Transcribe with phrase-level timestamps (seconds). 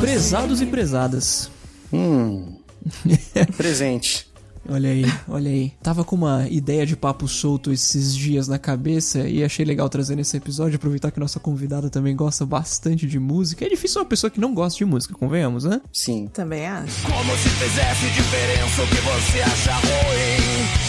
[0.00, 1.50] Prezados e prezadas.
[1.92, 2.56] Hum.
[3.56, 4.26] Presente.
[4.68, 5.72] Olha aí, olha aí.
[5.82, 10.16] Tava com uma ideia de papo solto esses dias na cabeça e achei legal trazer
[10.16, 13.64] nesse episódio, aproveitar que nossa convidada também gosta bastante de música.
[13.64, 15.80] É difícil uma pessoa que não gosta de música, convenhamos, né?
[15.92, 16.28] Sim.
[16.32, 17.02] Também acho.
[17.02, 20.85] Como se fizesse diferença o que você acha ruim.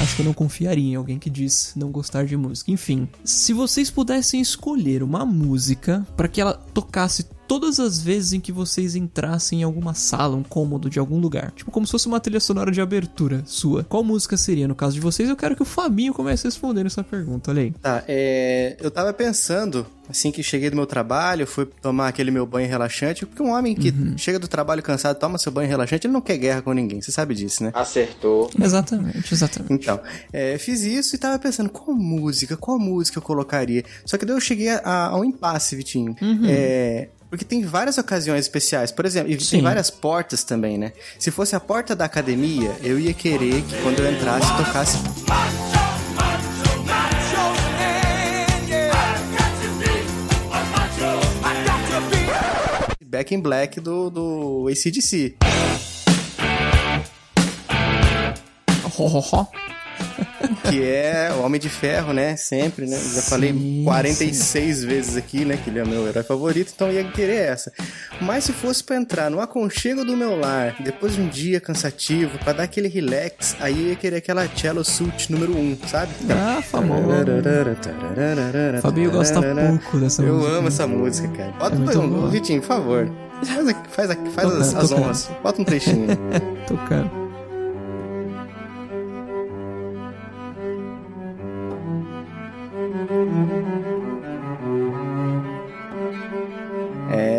[0.00, 2.70] Acho que eu não confiaria em alguém que diz não gostar de música.
[2.70, 8.40] Enfim, se vocês pudessem escolher uma música para que ela tocasse todas as vezes em
[8.40, 11.52] que vocês entrassem em alguma sala, um cômodo de algum lugar.
[11.52, 13.84] Tipo, como se fosse uma trilha sonora de abertura sua.
[13.84, 15.28] Qual música seria no caso de vocês?
[15.28, 17.72] Eu quero que o Fabinho comece respondendo essa pergunta, olha aí.
[17.72, 22.46] Tá, é, eu tava pensando, assim que cheguei do meu trabalho, fui tomar aquele meu
[22.46, 26.12] banho relaxante, porque um homem que chega do trabalho cansado, toma seu banho relaxante, ele
[26.12, 27.70] não quer guerra com ninguém, você sabe disso, né?
[27.74, 28.50] Acertou.
[28.60, 29.72] Exatamente, exatamente.
[29.72, 30.00] Então,
[30.32, 33.84] é, fiz isso e tava pensando, qual música, qual música eu colocaria?
[34.04, 36.16] Só que daí eu cheguei a, a, um impasse, Vitinho.
[36.46, 40.92] É, porque tem várias ocasiões especiais, por exemplo, e tem várias portas também, né?
[41.18, 44.98] Se fosse a porta da academia, eu ia querer que quando eu entrasse tocasse
[53.04, 55.34] Back in Black do, do ACDC.
[58.96, 59.73] Ho, ho, ho.
[60.70, 62.36] Que é o Homem de Ferro, né?
[62.36, 62.98] Sempre, né?
[62.98, 65.58] Já falei Sim, 46 vezes aqui, né?
[65.62, 67.72] Que ele é o meu herói favorito, então eu ia querer essa.
[68.20, 72.38] Mas se fosse pra entrar no aconchego do meu lar, depois de um dia cansativo,
[72.38, 76.12] pra dar aquele relax, aí eu ia querer aquela Cello Suit número 1, sabe?
[76.30, 77.02] Ah, famoso.
[78.80, 80.52] Fabinho gosta pouco dessa eu música.
[80.52, 81.52] amo essa música, cara.
[81.52, 82.28] Bota É um.
[82.28, 83.10] Vitinho, por favor.
[83.44, 85.30] Faz, faz, faz as, as honras.
[85.42, 86.06] Bota um trechinho.
[86.66, 87.23] Tocando.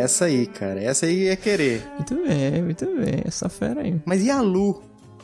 [0.06, 0.82] Essa aí, cara.
[0.82, 1.86] Essa aí ia querer.
[1.96, 3.22] Muito bem, muito bem.
[3.26, 4.02] Essa fera aí.
[4.06, 4.82] Mas e a Lu?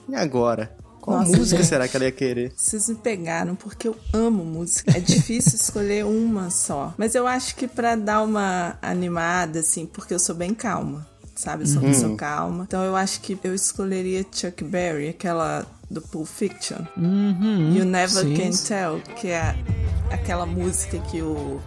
[0.09, 0.75] E agora?
[0.99, 1.69] Qual Nossa, música gente.
[1.69, 2.53] será que ela ia querer?
[2.55, 4.95] Vocês me pegaram porque eu amo música.
[4.95, 6.93] É difícil escolher uma só.
[6.97, 11.63] Mas eu acho que pra dar uma animada, assim, porque eu sou bem calma, sabe?
[11.63, 12.65] Eu sou uma pessoa calma.
[12.67, 16.79] Então eu acho que eu escolheria Chuck Berry, aquela do Pulp Fiction.
[16.95, 17.73] Uhum.
[17.73, 18.51] You Never sim, Can.
[18.51, 19.55] Tell, que é
[20.11, 21.59] aquela música que o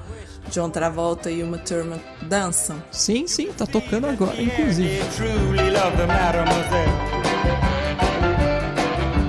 [0.51, 2.77] John Travolta e uma turma dançam.
[2.91, 5.01] Sim, sim, tá tocando agora, inclusive.
[5.17, 7.25] truly love the mademoiselle.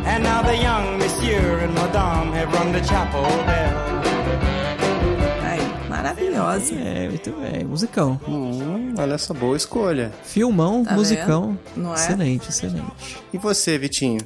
[0.07, 3.95] And now the young monsieur and madame have rung the chapel bell.
[5.43, 5.59] Ai,
[5.89, 6.75] maravilhosa.
[6.75, 7.63] É, muito bem.
[7.65, 8.19] Musicão.
[8.27, 10.13] Hum, olha essa boa escolha.
[10.23, 11.57] Filmão, Tá musicão.
[11.75, 11.93] é?
[11.95, 13.17] Excelente, excelente.
[13.33, 14.21] E você, Vitinho?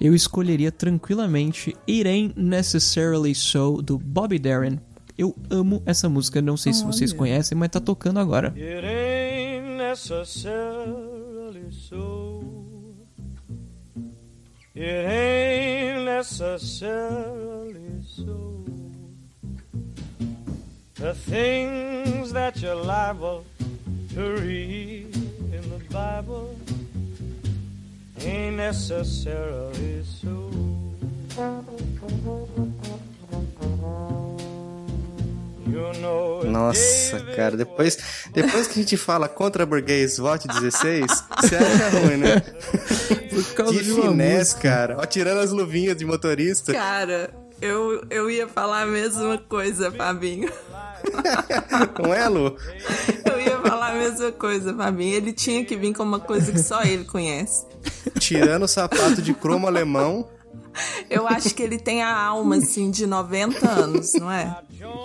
[0.00, 4.78] Eu escolheria tranquilamente It Ain't Necessarily So, do Bobby Darin.
[5.18, 8.52] Eu amo essa música, não sei se vocês conhecem, mas tá tocando agora.
[8.56, 12.42] It ain't necessarily so.
[14.74, 18.64] It ain't necessarily so.
[20.96, 23.44] The things that you're liable
[24.14, 26.56] to read in the Bible
[28.20, 30.50] ain't necessarily so.
[36.44, 37.98] Nossa, cara, depois,
[38.32, 41.04] depois que a gente fala contra burguês, vote 16,
[41.40, 42.40] você acha ruim, né?
[43.30, 44.60] Por causa Que de finesse, música.
[44.70, 44.96] cara.
[44.98, 46.72] Ó, tirando as luvinhas de motorista.
[46.72, 50.50] Cara, eu, eu ia falar a mesma coisa, Fabinho.
[52.02, 52.56] Não é, Lu?
[53.24, 55.14] Eu ia falar a mesma coisa, Fabinho.
[55.14, 57.66] Ele tinha que vir com uma coisa que só ele conhece.
[58.18, 60.28] Tirando o sapato de cromo alemão.
[61.08, 64.56] Eu acho que ele tem a alma, assim, de 90 anos, não é?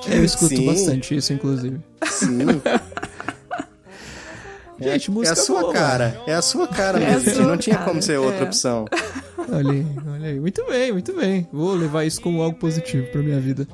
[0.08, 0.66] Eu escuto Sim.
[0.66, 1.80] bastante isso, inclusive.
[2.06, 2.40] Sim.
[4.80, 5.74] Gente, É música a sua boa.
[5.74, 6.20] cara.
[6.26, 7.36] É a sua cara É a mesmo.
[7.36, 8.44] Sua Não tinha cara, como ser outra é.
[8.44, 8.86] opção.
[9.48, 10.40] Olha aí, olha aí.
[10.40, 11.48] Muito bem, muito bem.
[11.54, 13.68] Vou levar isso como algo positivo pra minha vida.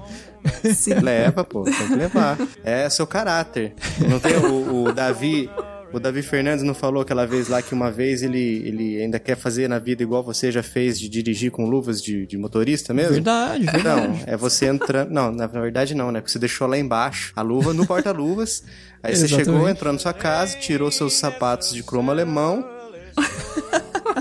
[0.76, 0.96] Sim.
[0.96, 2.38] Leva, pô, tem que levar.
[2.64, 3.74] É seu caráter.
[4.10, 5.50] Não tem o, o Davi.
[5.94, 9.38] O Davi Fernandes não falou aquela vez lá que uma vez ele, ele ainda quer
[9.38, 13.14] fazer na vida igual você já fez de dirigir com luvas de, de motorista mesmo?
[13.14, 14.08] Verdade, verdade.
[14.08, 15.12] Não, é você entrando.
[15.12, 16.20] Não, na verdade não, né?
[16.20, 18.64] Porque você deixou lá embaixo a luva no porta-luvas.
[19.02, 19.46] Aí você Exatamente.
[19.46, 22.66] chegou, entrou na sua casa, tirou seus sapatos de cromo alemão.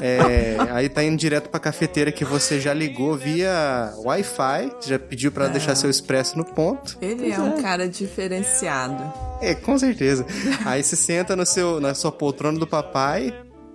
[0.01, 5.33] É, aí tá indo direto pra cafeteira que você já ligou via Wi-Fi, já pediu
[5.33, 6.99] pra deixar seu expresso no ponto.
[7.01, 9.13] Ele é um cara diferenciado.
[9.41, 10.27] É, com certeza.
[10.65, 13.35] Aí você senta no seu, na sua poltrona do papai,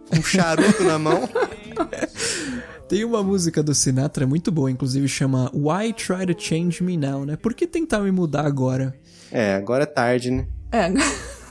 [0.10, 1.30] com um charuto na mão.
[2.88, 7.26] Tem uma música do Sinatra muito boa, inclusive chama Why Try to Change Me Now,
[7.26, 7.38] né?
[7.38, 8.94] Por que tentar me mudar agora?
[9.32, 10.46] É, agora é tarde, né?
[10.74, 11.06] É, agora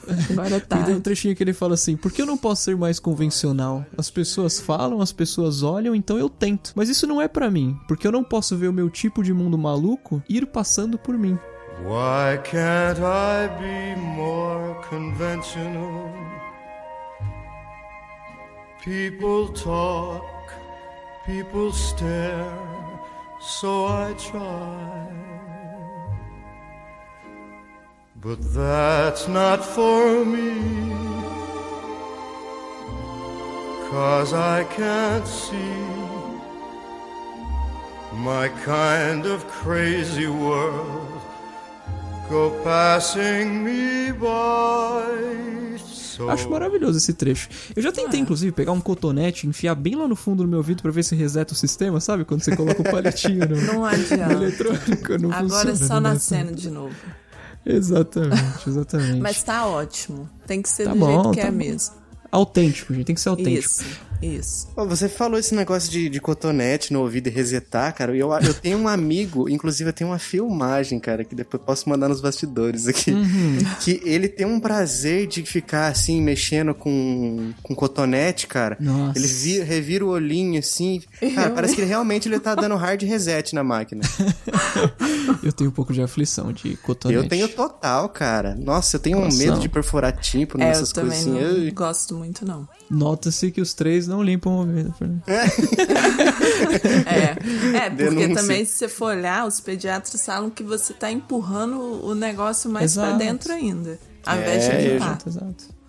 [0.09, 0.83] E tá.
[0.83, 3.85] tem um trechinho que ele fala assim: Por que eu não posso ser mais convencional?
[3.97, 6.73] As pessoas falam, as pessoas olham, então eu tento.
[6.75, 9.33] Mas isso não é pra mim, porque eu não posso ver o meu tipo de
[9.33, 11.39] mundo maluco ir passando por mim.
[11.85, 16.13] Why can't I be more conventional?
[18.85, 20.25] People talk,
[21.27, 22.45] people stare,
[23.41, 25.20] so I try.
[28.23, 30.91] But that's not for me.
[33.91, 35.57] Cause I can't see
[38.15, 41.09] my kind of crazy world
[42.29, 45.79] go passing me by.
[45.79, 47.49] So Acho maravilhoso esse trecho.
[47.75, 50.83] Eu já tentei, inclusive, pegar um cotonete, enfiar bem lá no fundo do meu ouvido
[50.83, 52.25] pra ver se reseta o sistema, sabe?
[52.27, 54.33] Quando você coloca o palitinho no, Não no adianta.
[54.35, 55.77] eletrônico, não Agora é funciona.
[55.89, 56.95] só não dá nascendo de novo.
[57.67, 59.21] Exatamente, exatamente.
[59.21, 60.29] Mas tá ótimo.
[60.47, 61.57] Tem que ser Tá do bom, jeito que tá é bom.
[61.59, 61.95] mesmo.
[62.33, 63.59] Autêntico, gente, tem que ser autêntico.
[63.59, 63.85] Isso,
[64.23, 64.69] isso.
[64.77, 68.15] Você falou esse negócio de, de cotonete no ouvido e resetar, cara.
[68.15, 71.89] e Eu, eu tenho um amigo, inclusive eu tenho uma filmagem, cara, que depois posso
[71.89, 73.13] mandar nos bastidores aqui.
[73.13, 73.59] Uhum.
[73.81, 78.77] Que ele tem um prazer de ficar assim, mexendo com, com cotonete, cara.
[78.81, 79.19] Nossa.
[79.19, 81.03] Ele vira, revira o olhinho assim.
[81.35, 84.03] Cara, Eu, parece que ele realmente ele tá dando hard reset na máquina.
[85.43, 87.23] Eu tenho um pouco de aflição de cotonete.
[87.23, 88.55] Eu tenho total, cara.
[88.55, 91.57] Nossa, eu tenho um medo de perfurar tímpano, É, eu essas coisas também assim.
[91.57, 91.71] não Ai.
[91.71, 92.69] gosto muito, não.
[92.91, 94.95] Nota-se que os três não limpam o ouvido.
[97.07, 98.35] É, é porque Denúncia.
[98.35, 102.95] também, se você for olhar, os pediatras falam que você tá empurrando o negócio mais
[102.95, 103.19] pra Exato.
[103.19, 103.99] dentro ainda.
[104.27, 105.07] Ao invés É, de eu limpar.
[105.07, 105.81] Exato, exato.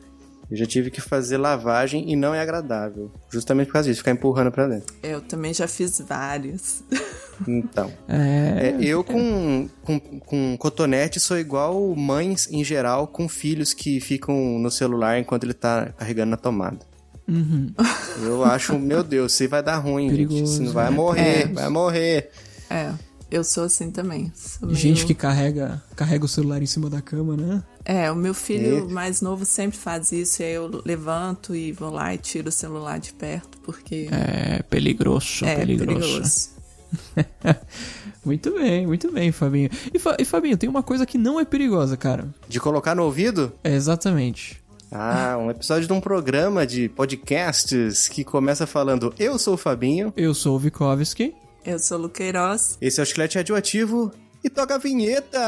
[0.50, 3.10] Eu já tive que fazer lavagem e não é agradável.
[3.30, 4.94] Justamente por causa disso, ficar empurrando pra dentro.
[5.02, 6.84] Eu também já fiz vários.
[7.48, 7.92] Então.
[8.08, 8.76] É.
[8.80, 14.36] É, eu com, com, com cotonete sou igual mães em geral com filhos que ficam
[14.60, 16.80] no celular enquanto ele tá carregando na tomada.
[18.24, 20.28] Eu acho, meu Deus, você vai dar ruim, gente.
[20.28, 20.96] Perigoso, Você não vai né?
[20.96, 21.48] morrer, É.
[21.48, 22.30] vai morrer.
[22.70, 22.92] É,
[23.30, 24.32] eu sou assim também.
[24.36, 27.64] Sou meio- Gente que carrega, carrega o celular em cima da cama, né?
[27.86, 28.94] É, o meu filho É.
[28.94, 32.52] mais novo sempre faz isso, e aí eu levanto e vou lá e tiro o
[32.52, 36.00] celular de perto, porque É peligroso, é, peligroso.
[36.00, 36.50] perigoso.
[38.24, 39.70] Muito bem, muito bem, Fabinho.
[39.92, 42.28] E, Fa- e Fabinho, tem uma coisa que não é perigosa, cara.
[42.48, 43.52] De colocar no ouvido?
[43.64, 44.61] É exatamente.
[44.92, 50.12] Ah, um episódio de um programa de podcasts que começa falando Eu sou o Fabinho,
[50.18, 51.34] Eu sou o Vikovski.
[51.66, 52.78] Eu sou o Luqueiroz.
[52.82, 54.12] esse é o Chiclete Radioativo
[54.44, 55.40] e toca a vinheta!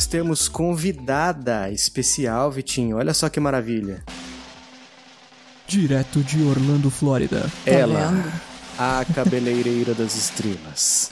[0.00, 2.96] Nós temos convidada especial, Vitinho.
[2.96, 4.02] Olha só que maravilha.
[5.66, 7.42] Direto de Orlando, Flórida.
[7.66, 8.32] Tá Ela, vendo?
[8.78, 11.10] a cabeleireira das estrelas.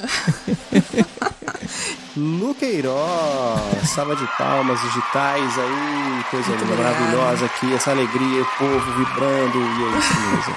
[2.16, 8.92] Luqueiroz, salva de palmas digitais aí, coisa Muito linda, maravilhosa aqui, essa alegria, o povo
[8.92, 10.54] vibrando, e é isso mesmo.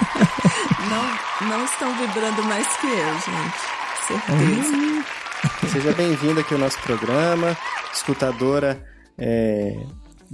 [0.88, 3.60] Não, não estão vibrando mais que eu, gente.
[4.06, 5.70] Certeza.
[5.70, 7.56] Seja bem-vinda aqui ao nosso programa,
[8.02, 8.84] escutadora
[9.16, 9.76] é,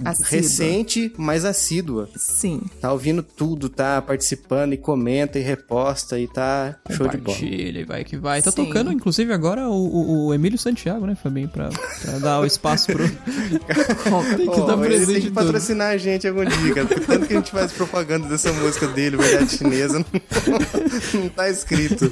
[0.05, 0.29] Assídua.
[0.31, 2.09] recente, mas assídua.
[2.15, 2.61] Sim.
[2.79, 7.35] Tá ouvindo tudo, tá participando e comenta e reposta e tá show de bola.
[7.37, 8.41] Compartilha e vai que vai.
[8.41, 8.65] Tá Sim.
[8.65, 11.49] tocando, inclusive, agora o, o- o Emílio Santiago, né, Fabinho?
[11.49, 13.03] Pra, pra dar o espaço pro.
[14.37, 16.87] Tem que Ó, dar ele presente tem que patrocinar a gente algum dia, cara.
[16.87, 20.05] porque Tanto que a gente faz propaganda dessa música dele, Verdade Chinesa, não,
[21.21, 22.09] não tá escrito.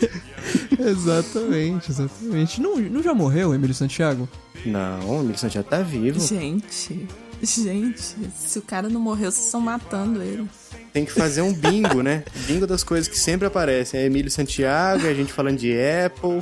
[0.79, 2.61] Exatamente, exatamente.
[2.61, 4.27] Não, não já morreu o Emílio Santiago?
[4.65, 6.19] Não, o Emílio Santiago tá vivo.
[6.19, 7.07] Gente,
[7.43, 10.47] gente, se o cara não morreu, vocês estão matando ele.
[10.91, 12.23] Tem que fazer um bingo, né?
[12.47, 13.99] Bingo das coisas que sempre aparecem.
[13.99, 15.73] É Emílio Santiago, é a gente falando de
[16.05, 16.41] Apple.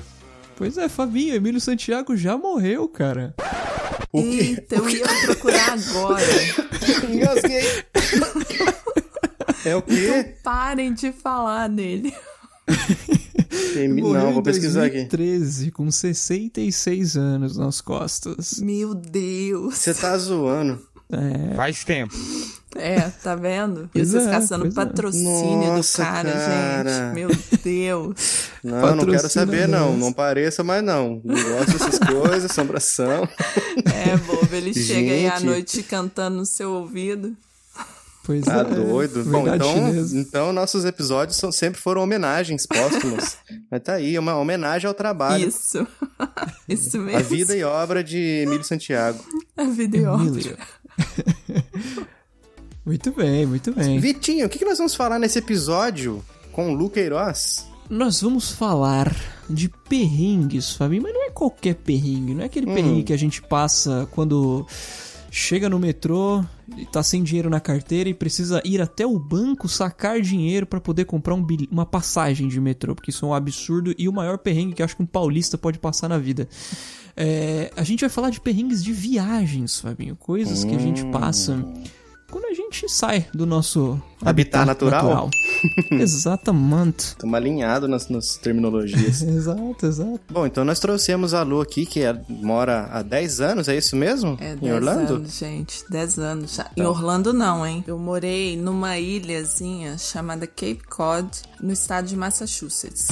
[0.56, 3.36] Pois é, Fabinho, Emílio Santiago já morreu, cara.
[4.12, 4.28] O quê?
[4.28, 6.24] Eita, eu ia procurar agora.
[7.12, 7.84] Engasguei.
[9.66, 10.36] É o quê?
[10.42, 12.14] Parem de falar nele.
[13.76, 14.96] Emi- Morreu Não, em vou pesquisar aqui.
[15.06, 18.60] 2013, com 66 anos nas costas.
[18.60, 19.76] Meu Deus.
[19.78, 20.80] Você tá zoando.
[21.12, 22.14] É, Faz tempo.
[22.78, 23.90] É, tá vendo?
[23.96, 24.72] E vocês é, caçando é.
[24.72, 26.90] patrocínio Nossa, do cara, cara.
[27.06, 27.14] gente.
[27.16, 27.30] Meu
[27.64, 28.16] Deus.
[28.66, 29.96] Não, não quero saber, não.
[29.96, 31.22] Não pareça mais, não.
[31.24, 33.30] Não gosto dessas coisas, assombração.
[33.86, 35.46] É, bobo, ele chega aí à Gente.
[35.46, 37.36] noite cantando no seu ouvido.
[38.26, 38.64] Pois Tá é.
[38.64, 39.24] doido.
[39.26, 40.18] Bom, então, chinesa.
[40.18, 43.38] então nossos episódios são, sempre foram homenagens póstumas.
[43.70, 45.48] Mas tá aí, uma homenagem ao trabalho.
[45.48, 45.86] Isso.
[46.68, 47.20] Isso mesmo.
[47.20, 49.24] A vida e obra de Emílio Santiago.
[49.56, 50.58] A vida e obra.
[52.86, 54.00] Muito bem, muito bem.
[54.00, 57.66] Vitinho, o que, que nós vamos falar nesse episódio com o Lu Queiroz?
[57.90, 59.12] Nós vamos falar
[59.50, 63.42] de perrengues, Fabinho, mas não é qualquer perrengue, não é aquele perrengue que a gente
[63.42, 64.68] passa quando
[65.38, 66.42] chega no metrô
[66.94, 71.04] tá sem dinheiro na carteira e precisa ir até o banco sacar dinheiro pra poder
[71.04, 74.74] comprar um uma passagem de metrô, porque isso é um absurdo e o maior perrengue
[74.74, 76.48] que acho que um paulista pode passar na vida.
[77.18, 81.62] É, a gente vai falar de perrengues de viagens, Fabinho, coisas que a gente passa
[82.30, 85.30] quando a gente sai do nosso Habitat natural?
[85.92, 87.00] Exatamente.
[87.10, 89.22] Estamos alinhados nas, nas terminologias.
[89.24, 90.22] Exato, exato.
[90.30, 93.96] Bom, então nós trouxemos a Lu aqui, que é- mora há 10 anos, é isso
[93.96, 94.38] mesmo?
[94.40, 95.14] É, em 10 Orlando?
[95.16, 95.84] anos, gente.
[95.90, 96.70] 10 anos já.
[96.76, 97.84] Em Orlando, não, hein?
[97.88, 101.28] Eu morei numa ilhazinha chamada Cape Cod,
[101.62, 103.08] no estado de Massachusetts.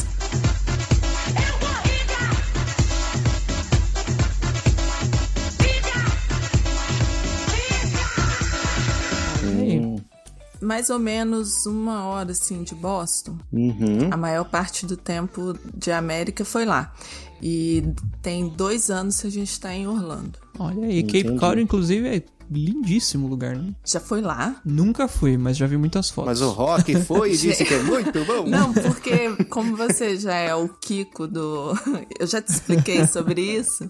[10.63, 13.37] Mais ou menos uma hora, assim, de Boston.
[13.51, 14.09] Uhum.
[14.11, 16.93] A maior parte do tempo de América foi lá.
[17.41, 17.83] E
[18.21, 20.39] tem dois anos que a gente tá em Orlando.
[20.57, 21.37] Olha aí, Cape.
[21.37, 23.73] Cod, inclusive, é lindíssimo lugar, né?
[23.85, 24.55] Já foi lá?
[24.63, 26.39] Nunca fui, mas já vi muitas fotos.
[26.39, 28.47] Mas o Rock foi e disse que é muito bom.
[28.47, 31.73] Não, porque como você já é o Kiko do.
[32.19, 33.87] Eu já te expliquei sobre isso.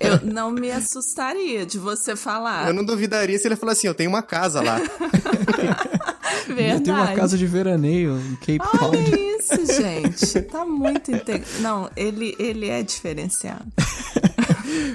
[0.00, 2.68] Eu não me assustaria de você falar.
[2.68, 4.80] Eu não duvidaria se ele falasse assim, eu tenho uma casa lá.
[6.48, 6.82] Verdade.
[6.84, 8.96] Tem uma casa de veraneio em Cape Cod.
[8.96, 10.42] Olha isso, gente.
[10.42, 11.42] Tá muito inte...
[11.60, 13.66] Não, ele, ele é diferenciado.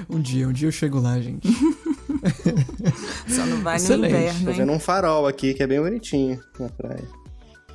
[0.08, 1.48] Um dia, um dia eu chego lá, gente.
[3.26, 4.12] Só não vai Excelente.
[4.12, 4.56] no inverno, Tô hein?
[4.56, 7.04] vendo um farol aqui, que é bem bonitinho na praia.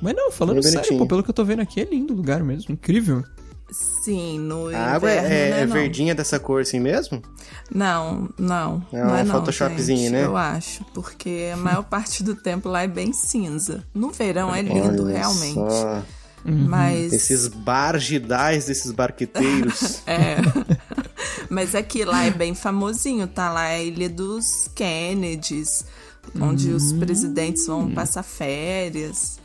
[0.00, 2.16] Mas não, falando Bem sério, pô, pelo que eu tô vendo aqui, é lindo o
[2.16, 2.72] lugar mesmo.
[2.72, 3.24] Incrível.
[3.70, 7.20] Sim, no A água inverno, é, é, né, é verdinha dessa cor assim mesmo?
[7.70, 8.82] Não, não.
[8.92, 10.24] É não um é não, Photoshopzinho, gente, né?
[10.24, 13.84] Eu acho, porque a maior parte do tempo lá é bem cinza.
[13.92, 15.54] No verão é lindo, Olha realmente.
[15.54, 16.02] só.
[16.44, 20.00] Mas Esses bargidais desses barqueteiros.
[20.08, 20.36] É.
[21.50, 23.52] Mas aqui lá é bem famosinho, tá?
[23.52, 25.84] Lá é a Ilha dos Kennedys,
[26.40, 26.98] onde os Hum.
[27.00, 29.38] presidentes vão passar férias.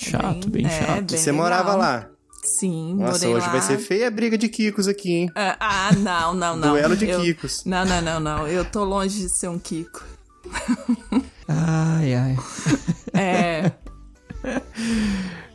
[0.00, 1.10] É Chato, bem chato.
[1.10, 1.44] bem Você legal.
[1.44, 2.08] morava lá?
[2.44, 3.52] Sim, Nossa, hoje lá.
[3.52, 5.30] vai ser feia a briga de Kikos aqui, hein?
[5.34, 6.70] Ah, Ah, não, não, não.
[6.72, 7.64] Duelo de Eu- Kikos.
[7.64, 8.46] Não, não, não, não.
[8.46, 10.04] Eu tô longe de ser um Kiko.
[11.48, 12.36] Ai, ai.
[13.16, 13.70] É.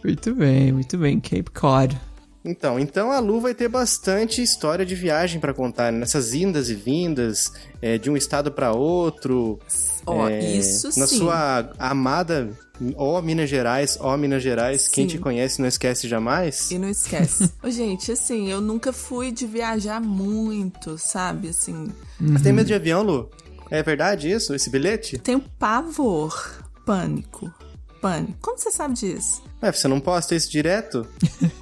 [0.04, 1.20] Muito bem, muito bem.
[1.20, 2.00] Cape Cod.
[2.44, 6.00] Então, então a Lu vai ter bastante história de viagem pra contar, né?
[6.00, 9.60] nessas indas e vindas, é, de um estado pra outro.
[10.06, 11.18] Ó, é, isso Na sim.
[11.18, 12.50] sua amada,
[12.96, 15.16] ó Minas Gerais, ó Minas Gerais, quem Sim.
[15.16, 16.72] te conhece não esquece jamais.
[16.72, 17.52] E não esquece.
[17.64, 21.50] Ô, gente, assim, eu nunca fui de viajar muito, sabe?
[21.50, 23.30] Assim, Você tem medo de avião, Lu?
[23.72, 24.54] É verdade isso?
[24.56, 25.18] Esse bilhete?
[25.20, 27.54] tenho pavor, pânico.
[28.02, 28.34] Pânico.
[28.42, 29.44] Como você sabe disso?
[29.62, 31.06] Ué, você não posta isso direto?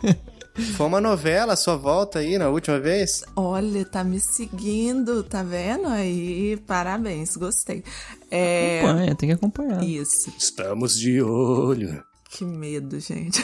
[0.76, 3.24] Foi uma novela, a sua volta aí na última vez?
[3.36, 5.88] Olha, tá me seguindo, tá vendo?
[5.88, 7.84] Aí, parabéns, gostei.
[8.32, 8.82] É.
[8.82, 9.84] Acompanha, tem que acompanhar.
[9.84, 10.34] Isso.
[10.38, 12.04] Estamos de olho.
[12.30, 13.44] Que medo, gente.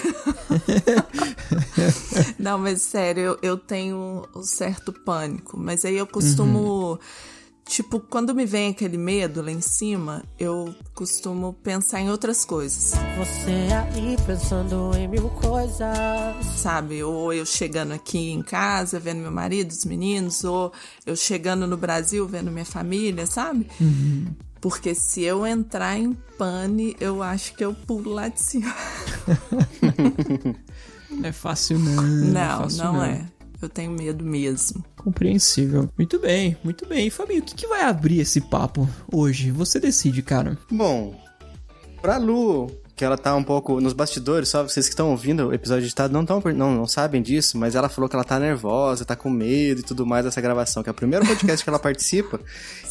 [2.38, 5.58] Não, mas sério, eu, eu tenho um certo pânico.
[5.58, 7.00] Mas aí eu costumo.
[7.74, 12.94] Tipo, quando me vem aquele medo lá em cima, eu costumo pensar em outras coisas.
[13.18, 15.82] Você aí pensando em mil coisas.
[16.56, 17.01] sabe?
[17.01, 20.72] Ou eu chegando aqui em casa, vendo meu marido, os meninos, ou
[21.03, 23.68] eu chegando no Brasil, vendo minha família, sabe?
[24.62, 28.72] Porque se eu entrar em pane, eu acho que eu pulo lá de cima.
[31.10, 32.03] Não é fácil, não.
[32.03, 33.25] Não, fácil, não é.
[33.65, 34.84] Eu tenho medo mesmo.
[34.98, 35.89] Compreensível.
[35.98, 37.10] Muito bem, muito bem.
[37.10, 39.51] Fabinho, o que, que vai abrir esse papo hoje?
[39.51, 40.58] Você decide, cara.
[40.70, 41.15] Bom,
[42.01, 45.53] pra Lu, que ela tá um pouco nos bastidores, só vocês que estão ouvindo o
[45.53, 49.05] episódio editado não, tão, não, não sabem disso, mas ela falou que ela tá nervosa,
[49.05, 51.79] tá com medo e tudo mais dessa gravação, que é o primeiro podcast que ela
[51.79, 52.39] participa.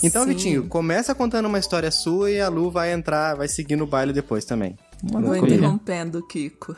[0.02, 0.28] Então, Sim.
[0.30, 4.12] Vitinho, começa contando uma história sua e a Lu vai entrar, vai seguir no baile
[4.12, 4.76] depois também.
[5.02, 5.54] Vou Maravilha.
[5.54, 6.74] interrompendo o Kiko.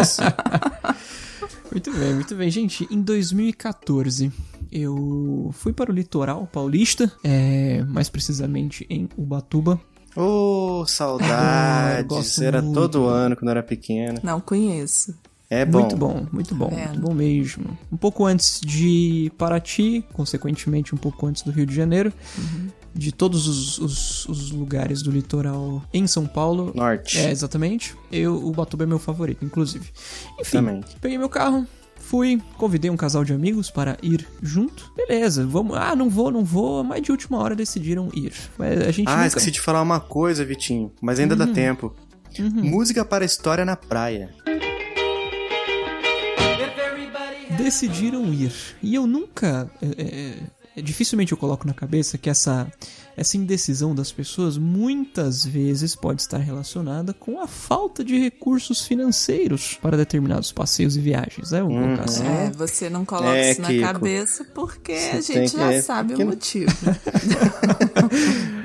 [0.00, 0.22] Isso.
[1.70, 2.50] Muito bem, muito bem.
[2.50, 4.32] Gente, em 2014
[4.72, 9.78] eu fui para o litoral paulista, é, mais precisamente em Ubatuba.
[10.16, 12.38] Ô, Ah, saudades.
[12.40, 12.74] Era muito.
[12.80, 14.18] todo ano quando eu era pequeno.
[14.22, 15.14] Não conheço.
[15.50, 15.80] É bom.
[15.80, 16.86] Muito bom, muito bom, É.
[16.88, 17.78] muito bom mesmo.
[17.92, 22.12] Um pouco antes de Paraty, consequentemente um pouco antes do Rio de Janeiro.
[22.96, 26.72] De todos os, os- os lugares do litoral em São Paulo.
[26.74, 27.18] Norte.
[27.18, 27.94] É, exatamente.
[28.10, 29.90] Eu, o Batuba é meu favorito, inclusive.
[30.40, 30.84] Enfim, Também.
[31.00, 34.90] peguei meu carro, fui, convidei um casal de amigos para ir junto.
[34.96, 35.76] Beleza, vamos.
[35.76, 38.32] Ah, não vou, não vou, mas de última hora decidiram ir.
[38.56, 39.26] Mas a gente Ah, nunca...
[39.26, 40.90] esqueci de falar uma coisa, Vitinho.
[41.02, 41.46] Mas ainda Uhum.
[41.46, 41.94] dá tempo.
[42.40, 44.30] Música para história na praia.
[47.56, 48.52] decidiram ir.
[48.82, 49.70] E eu nunca.
[49.82, 50.34] é, é,
[50.82, 52.66] dificilmente eu coloco na cabeça que essa,
[53.16, 59.78] essa indecisão das pessoas muitas vezes pode estar relacionada com a falta de recursos financeiros
[59.80, 61.50] para determinados passeios e viagens.
[61.50, 61.60] Né?
[61.60, 62.26] Colocar assim.
[62.26, 63.82] É, você não coloca É, isso na Kiko.
[63.82, 66.72] cabeça porque a Você tem gente que- já é, sabe porque- o motivo.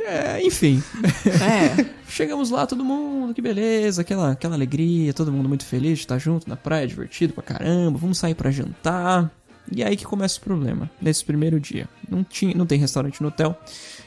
[0.00, 0.82] É, enfim.
[1.26, 1.84] É.
[2.08, 6.18] Chegamos lá, todo mundo, que beleza, aquela, aquela alegria, todo mundo muito feliz de estar
[6.18, 9.30] junto na praia, divertido pra caramba, vamos sair pra jantar.
[9.70, 11.88] E aí que começa o problema, nesse primeiro dia.
[12.08, 13.58] Não, tinha, não tem restaurante no hotel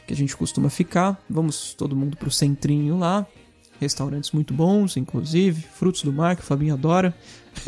[0.06, 3.26] que a gente costuma ficar, vamos todo mundo pro centrinho lá.
[3.80, 7.14] Restaurantes muito bons, inclusive, frutos do mar que o Fabinho adora.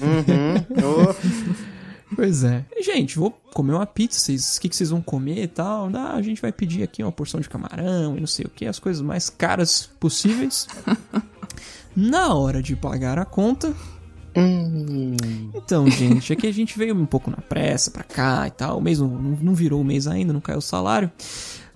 [0.01, 0.57] Uhum.
[0.85, 1.65] Ô,
[2.15, 2.65] Pois é.
[2.73, 5.91] E, gente, vou comer uma pizza, o que, que vocês vão comer e tal?
[5.95, 8.67] Ah, a gente vai pedir aqui uma porção de camarão e não sei o que,
[8.67, 10.67] as coisas mais caras possíveis.
[11.97, 13.75] Na hora de pagar a conta.
[15.55, 18.79] Então, gente, aqui a gente veio um pouco na pressa pra cá e tal.
[18.79, 21.11] O mês não, não virou o mês ainda, não caiu o salário.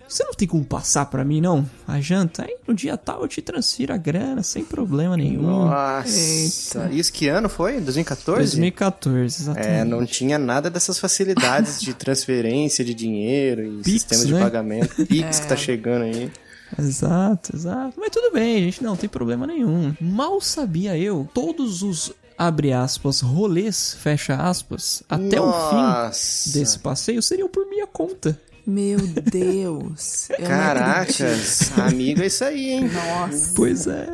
[0.08, 1.68] Você não tem como passar pra mim, não?
[1.86, 2.42] A janta?
[2.42, 5.42] Aí no dia tal eu te transfiro a grana sem problema nenhum.
[5.42, 6.88] Nossa.
[6.90, 7.78] Isso que ano foi?
[7.78, 8.38] 2014?
[8.38, 9.70] 2014, exatamente.
[9.70, 14.40] É, não tinha nada dessas facilidades de transferência de dinheiro e Pix, sistemas de né?
[14.40, 15.06] pagamento.
[15.06, 16.32] Pix que tá chegando aí.
[16.78, 17.94] Exato, exato.
[17.98, 19.94] Mas tudo bem, gente, não tem problema nenhum.
[20.00, 26.53] Mal sabia eu, todos os, abre aspas, rolês, fecha aspas, até o fim Nossa.
[26.53, 28.40] desse passeio seriam por minha conta.
[28.64, 30.29] Meu Deus.
[30.46, 32.90] Caracas, amigo é isso aí, hein?
[32.90, 33.53] Nossa.
[33.57, 34.07] Pois é,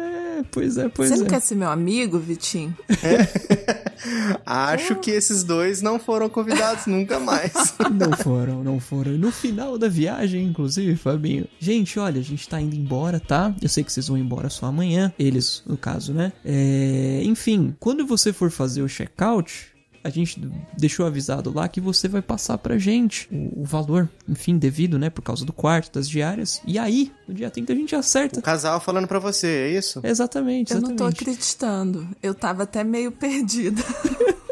[0.51, 1.19] pois é, pois Você é.
[1.19, 2.77] não quer ser meu amigo, Vitinho?
[4.45, 7.53] Acho que esses dois não foram convidados nunca mais.
[7.95, 9.13] Não foram, não foram.
[9.13, 11.47] No final da viagem, inclusive, Fabinho.
[11.59, 13.55] Gente, olha, a gente tá indo embora, tá?
[13.63, 15.13] Eu sei que vocês vão embora só amanhã.
[15.19, 16.33] Eles, no caso, né?
[16.45, 17.21] É...
[17.25, 19.74] Enfim, quando você for fazer o check-out.
[20.05, 20.39] A gente
[20.77, 25.09] deixou avisado lá que você vai passar pra gente o, o valor, enfim, devido, né?
[25.09, 26.61] Por causa do quarto, das diárias.
[26.67, 28.39] E aí, no dia 30 a gente acerta.
[28.39, 30.01] O casal falando pra você, é isso?
[30.05, 31.01] Exatamente, Eu exatamente.
[31.01, 32.07] não tô acreditando.
[32.23, 33.83] Eu tava até meio perdida.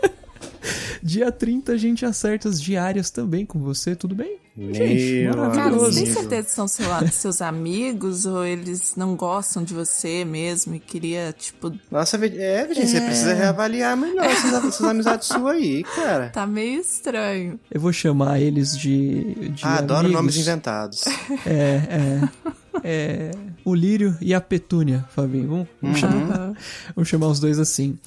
[1.03, 4.37] Dia 30 a gente acerta as diárias também com você, tudo bem?
[4.55, 5.93] gente, Meu Cara, maravilhoso.
[5.93, 10.75] você tem certeza que são seu- seus amigos ou eles não gostam de você mesmo
[10.75, 15.83] e queria, tipo, Nossa, é, Virgínia, você precisa reavaliar melhor essas, essas amizades suas aí,
[15.83, 16.29] cara.
[16.29, 17.59] tá meio estranho.
[17.71, 19.35] Eu vou chamar eles de.
[19.53, 20.17] de Ah, adoro amigos.
[20.21, 21.05] nomes inventados.
[21.47, 22.29] É, é.
[22.85, 23.31] É.
[23.65, 25.49] O Lírio e a Petúnia, Fabinho.
[25.49, 26.53] Vamos, vamos, chamar,
[26.95, 27.99] vamos chamar os dois assim.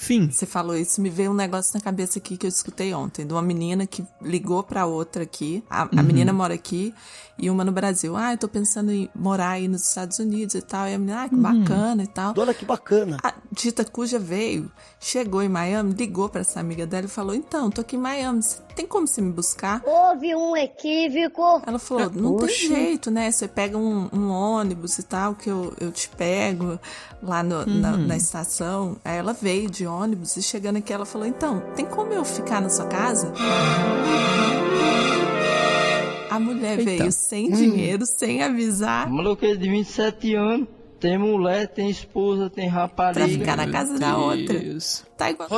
[0.00, 3.26] Enfim, Você falou isso, me veio um negócio na cabeça aqui que eu escutei ontem,
[3.26, 5.62] de uma menina que ligou pra outra aqui.
[5.68, 6.94] A, a menina mora aqui
[7.38, 8.16] e uma no Brasil.
[8.16, 10.88] Ah, eu tô pensando em morar aí nos Estados Unidos e tal.
[10.88, 12.32] E a menina, ah, que bacana e tal.
[12.36, 13.18] Olha que bacana.
[13.22, 17.70] A dita cuja veio, chegou em Miami, ligou pra essa amiga dela e falou: Então,
[17.70, 19.82] tô aqui em Miami, você tem como você me buscar?
[19.84, 21.62] Houve um equívoco.
[21.66, 23.30] Ela falou: Não tem jeito, né?
[23.30, 26.78] Você pega um, um ônibus e tal, que eu, eu te pego
[27.22, 28.96] lá no- na, na estação.
[29.04, 32.60] Aí ela veio de ônibus e chegando aqui, ela falou: Então, tem como eu ficar
[32.60, 33.32] na sua casa?
[36.30, 36.84] A mulher Eita.
[36.84, 40.68] veio sem dinheiro, sem avisar, Maluqueiro de 27 anos,
[41.00, 43.26] tem mulher, tem esposa, tem pra rapariga.
[43.28, 44.58] ficar na casa da outra.
[44.58, 45.04] Deus.
[45.16, 45.48] Tá igual.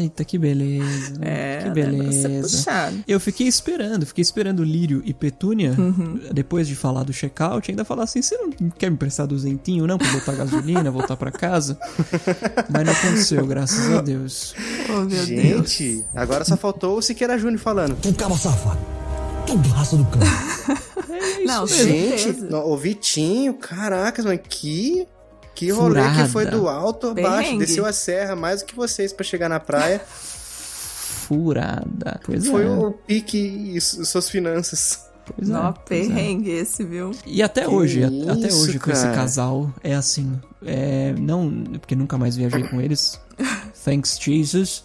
[0.00, 1.14] Eita, que beleza.
[1.24, 2.40] É, que o negócio é beleza.
[2.42, 3.04] puxado.
[3.08, 6.20] Eu fiquei esperando, fiquei esperando o Lírio e Petúnia, Uhum.
[6.32, 9.96] depois de falar do check-out, ainda falar assim: você não quer me prestar duzentinho, não,
[9.98, 11.78] pra botar gasolina, voltar pra casa?
[12.70, 14.54] Mas não aconteceu, graças a Deus.
[14.88, 15.26] Oh, meu Deus.
[15.26, 17.96] Gente, agora só faltou o Siqueira Júnior falando.
[18.00, 18.78] Tu caba safado.
[19.46, 20.20] Tudo raça do cão.
[21.46, 22.46] Não, Gente, certeza.
[22.50, 25.06] no- o Vitinho, caracas, mano, que.
[25.54, 26.22] Que rolê Furada.
[26.24, 27.28] que foi do alto a baixo.
[27.44, 27.66] Perrengue.
[27.66, 30.00] Desceu a serra mais do que vocês pra chegar na praia.
[31.26, 32.20] Furada.
[32.24, 32.68] Pois Foi é.
[32.70, 33.38] o pique
[33.74, 35.04] e suas finanças.
[35.34, 35.74] Pois é, Nó, é.
[35.88, 37.12] perrengue esse, viu?
[37.26, 39.14] E até hoje, a- até isso, hoje com esse cara?
[39.14, 40.38] casal é assim.
[40.64, 43.18] É, não, porque nunca mais viajei com eles.
[43.84, 44.84] thanks Jesus.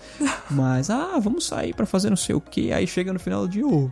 [0.49, 2.71] Mas, ah, vamos sair pra fazer não sei o que.
[2.71, 3.89] Aí chega no final do dia, ô,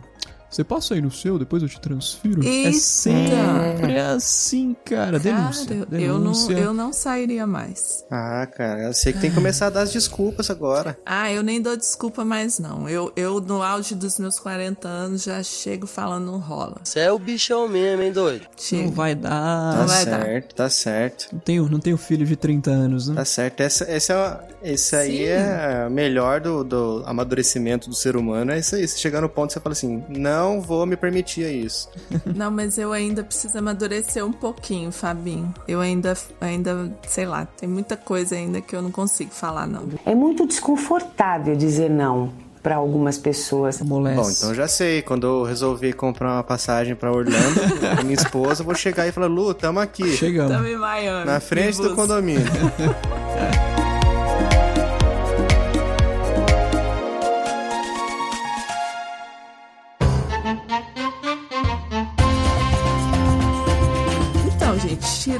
[0.50, 2.42] você passa aí no seu, depois eu te transfiro.
[2.44, 2.78] É Eita!
[2.78, 5.18] sempre assim, cara.
[5.18, 5.66] Denúncia.
[5.66, 6.52] Cara, eu não, denúncia.
[6.54, 8.04] eu não sairia mais.
[8.10, 10.98] Ah, cara, eu sei que tem que começar a dar as desculpas agora.
[11.04, 12.88] Ah, eu nem dou desculpa mais, não.
[12.88, 16.80] Eu, eu no auge dos meus 40 anos, já chego falando não rola.
[16.82, 18.42] Você é o bichão mesmo, hein, doido?
[18.42, 18.90] Não Chega.
[18.90, 19.74] vai dar.
[19.78, 20.22] Tá vai dar.
[20.24, 21.28] certo, tá certo.
[21.32, 23.14] Não tenho, não tenho filho de 30 anos, né?
[23.14, 23.60] Tá certo.
[23.60, 25.22] Essa, essa é uma- esse aí Sim.
[25.24, 28.52] é a melhor do, do amadurecimento do ser humano.
[28.52, 28.86] É isso aí.
[28.86, 31.88] Você chegar no ponto você fala assim: não vou me permitir isso.
[32.34, 35.52] Não, mas eu ainda preciso amadurecer um pouquinho, Fabinho.
[35.66, 39.88] Eu ainda, ainda, sei lá, tem muita coisa ainda que eu não consigo falar, não.
[40.04, 43.80] É muito desconfortável dizer não para algumas pessoas.
[43.80, 44.16] Amolece.
[44.16, 45.02] Bom, então já sei.
[45.02, 47.60] Quando eu resolvi comprar uma passagem pra Orlando,
[47.96, 50.16] com minha esposa, eu vou chegar e falar: Lu, tamo aqui.
[50.16, 50.52] Chegamos.
[50.52, 51.26] Tamo em Miami.
[51.26, 52.44] Na frente do condomínio.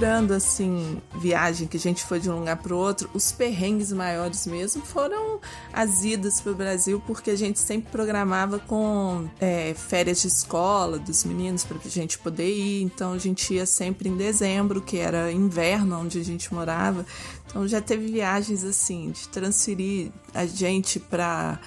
[0.09, 4.47] tirando assim, viagem que a gente foi de um lugar pro outro, os perrengues maiores
[4.47, 5.39] mesmo foram
[5.71, 11.25] as idas pro Brasil, porque a gente sempre programava com é, férias de escola dos
[11.25, 12.83] meninos pra gente poder ir.
[12.83, 17.05] Então a gente ia sempre em dezembro, que era inverno onde a gente morava.
[17.47, 21.61] Então já teve viagens assim, de transferir a gente pra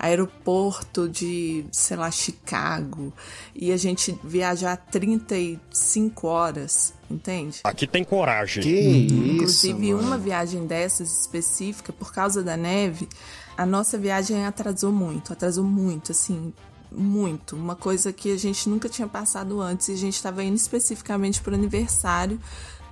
[0.00, 3.12] aeroporto de, sei lá, Chicago
[3.54, 7.60] e a gente viajar 35 horas, entende?
[7.62, 8.62] Aqui tem coragem.
[8.62, 9.14] Que isso.
[9.14, 10.06] Inclusive, mano.
[10.08, 13.06] uma viagem dessas específica, por causa da neve,
[13.58, 16.50] a nossa viagem atrasou muito, atrasou muito, assim,
[16.90, 17.54] muito.
[17.54, 21.42] Uma coisa que a gente nunca tinha passado antes e a gente estava indo especificamente
[21.42, 22.40] para o aniversário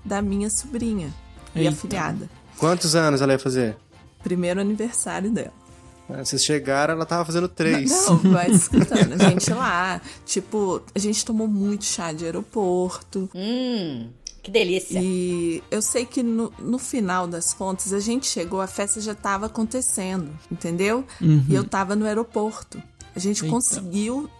[0.05, 1.12] da minha sobrinha
[1.55, 1.71] e Eita.
[1.71, 2.29] afilhada.
[2.59, 3.77] Quantos anos ela ia fazer?
[4.23, 5.67] Primeiro aniversário dela.
[6.09, 7.90] Ah, Vocês chegaram, ela tava fazendo três.
[7.90, 9.12] Não, vai escutando.
[9.12, 13.29] A gente lá, tipo, a gente tomou muito chá de aeroporto.
[13.35, 14.09] Hum,
[14.42, 14.99] que delícia.
[15.03, 19.14] E eu sei que no, no final das contas, a gente chegou, a festa já
[19.14, 21.05] tava acontecendo, entendeu?
[21.21, 22.83] E eu tava no aeroporto.
[23.14, 23.53] A gente Eita.
[23.55, 24.31] conseguiu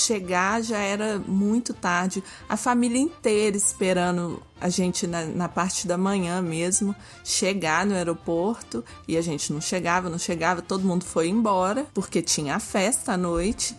[0.00, 2.22] chegar, já era muito tarde.
[2.48, 8.84] A família inteira esperando a gente na, na parte da manhã mesmo chegar no aeroporto.
[9.06, 13.12] E a gente não chegava, não chegava, todo mundo foi embora, porque tinha a festa
[13.12, 13.76] à noite.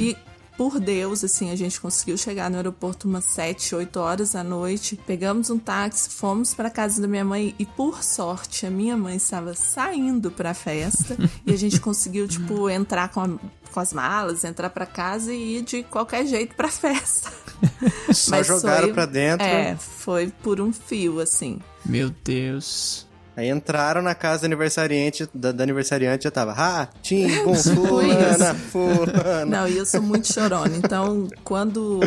[0.00, 0.16] E
[0.56, 4.96] por Deus, assim, a gente conseguiu chegar no aeroporto umas 7, 8 horas da noite.
[5.06, 9.16] Pegamos um táxi, fomos para casa da minha mãe e por sorte a minha mãe
[9.16, 13.38] estava saindo para a festa e a gente conseguiu tipo entrar com, a-
[13.72, 17.32] com as malas, entrar para casa e ir de qualquer jeito para festa.
[18.12, 19.46] Só jogaram foi- pra dentro.
[19.46, 21.58] É, foi por um fio assim.
[21.84, 23.06] Meu Deus.
[23.36, 28.54] Aí entraram na casa do aniversariante, da, da aniversariante já tava, ah, Tim, com fulana,
[28.54, 29.44] fulana.
[29.46, 30.76] Não, e eu sou muito chorona.
[30.76, 32.00] Então, quando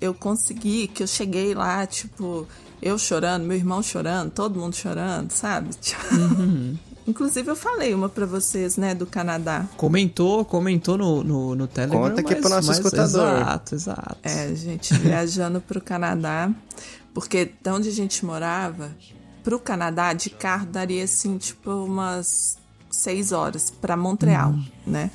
[0.00, 2.46] eu consegui, que eu cheguei lá, tipo,
[2.82, 5.70] eu chorando, meu irmão chorando, todo mundo chorando, sabe?
[5.80, 6.00] Tipo,
[7.08, 9.64] Inclusive, eu falei uma pra vocês, né, do Canadá.
[9.76, 12.00] Comentou, comentou no, no, no Telegram.
[12.08, 13.28] Conta aqui mas- pro nosso mas- escutador.
[13.36, 14.16] Exato, exato.
[14.24, 16.50] É, gente viajando pro Canadá.
[17.14, 18.90] Porque de onde a gente morava,
[19.46, 22.58] pro Canadá, de carro, daria assim, tipo, umas
[22.90, 24.52] seis horas pra Montreal,
[24.84, 25.08] né?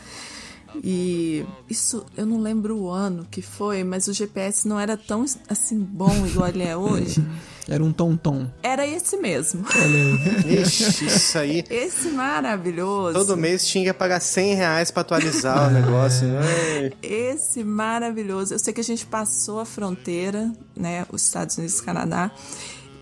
[0.82, 5.26] E isso, eu não lembro o ano que foi, mas o GPS não era tão
[5.50, 7.22] assim bom igual ele é hoje.
[7.68, 8.50] Era um tom-tom.
[8.64, 9.64] Era esse mesmo.
[10.46, 11.64] Ixi, isso aí.
[11.70, 13.14] Esse maravilhoso.
[13.14, 16.28] Todo mês tinha que pagar 100 reais pra atualizar o negócio.
[16.40, 16.92] Ai.
[17.02, 18.56] Esse maravilhoso.
[18.56, 21.06] Eu sei que a gente passou a fronteira, né?
[21.12, 22.32] Os Estados Unidos e Canadá.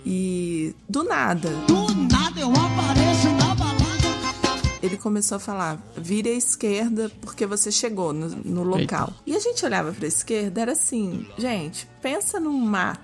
[0.05, 1.49] E do nada.
[1.67, 3.79] Do nada eu apareço na balada.
[4.81, 9.13] Ele começou a falar: vire à esquerda porque você chegou no, no local.
[9.25, 13.01] E a gente olhava pra esquerda, era assim, gente, pensa num mato.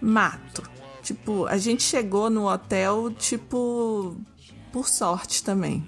[0.00, 0.62] Mato.
[1.02, 4.16] Tipo, a gente chegou no hotel, tipo,
[4.72, 5.86] por sorte também.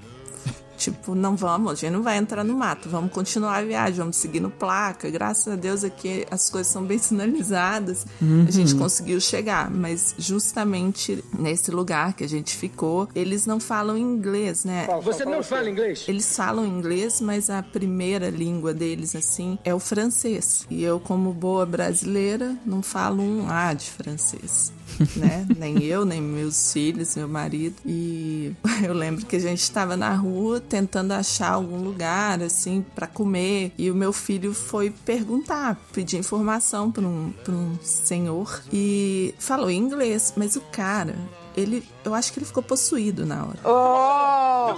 [0.76, 4.16] Tipo, não vamos, a gente não vai entrar no mato, vamos continuar a viagem, vamos
[4.16, 5.10] seguindo placa.
[5.10, 8.06] Graças a Deus aqui as coisas são bem sinalizadas.
[8.46, 13.96] A gente conseguiu chegar, mas justamente nesse lugar que a gente ficou, eles não falam
[13.96, 14.86] inglês, né?
[15.02, 16.04] Você não fala inglês?
[16.08, 20.66] Eles falam inglês, mas a primeira língua deles, assim, é o francês.
[20.70, 24.72] E eu, como boa brasileira, não falo um A de francês.
[25.16, 25.46] Né?
[25.56, 27.76] nem eu, nem meus filhos, meu marido.
[27.84, 28.52] E
[28.84, 33.72] eu lembro que a gente estava na rua tentando achar algum lugar, assim, para comer.
[33.78, 38.62] E o meu filho foi perguntar, pedir informação para um, pra um senhor.
[38.72, 41.16] E falou em inglês, mas o cara
[41.56, 43.58] ele, eu acho que ele ficou possuído na hora.
[43.64, 44.74] Oh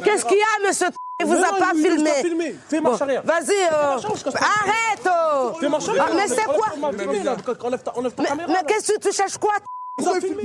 [0.00, 0.92] Qu'est-ce qu'il y a, monsieur
[1.22, 2.56] Il vous a pas filmé.
[2.68, 3.22] Fais marche arrière.
[3.24, 3.74] Vas-y, oh.
[4.34, 5.52] arrête oh.
[5.60, 6.16] Fais marche Ah, arrière.
[6.16, 6.66] Mais c'est quoi
[8.48, 9.54] mais qu'est-ce que tu cherches quoi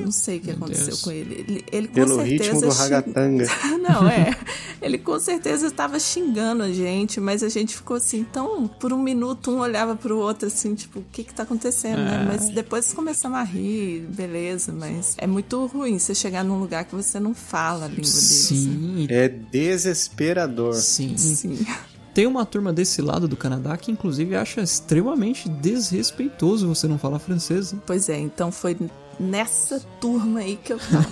[0.06, 1.02] Não sei o que aconteceu Deus.
[1.02, 1.46] com ele.
[1.48, 2.44] Ele, ele com Pelo certeza.
[2.44, 3.78] ritmo do xing-.
[3.82, 4.38] Não, é.
[4.82, 8.68] Ele com certeza estava xingando a gente, mas a gente ficou assim, tão.
[8.68, 12.26] Por um minuto, um olhava pro outro assim, tipo, o que que tá acontecendo, né?
[12.28, 16.94] Mas depois começamos a rir, beleza, mas é muito ruim você chegar num lugar que
[16.96, 18.52] você não fala a língua deles.
[18.52, 18.58] né?
[18.58, 20.74] Sim, É desesperador.
[20.76, 21.16] sim.
[21.18, 21.58] Sim.
[22.14, 27.20] Tem uma turma desse lado do Canadá que, inclusive, acha extremamente desrespeitoso você não falar
[27.20, 27.72] francês.
[27.74, 27.80] né?
[27.86, 28.76] Pois é, então foi
[29.20, 31.12] nessa turma aí que eu tava.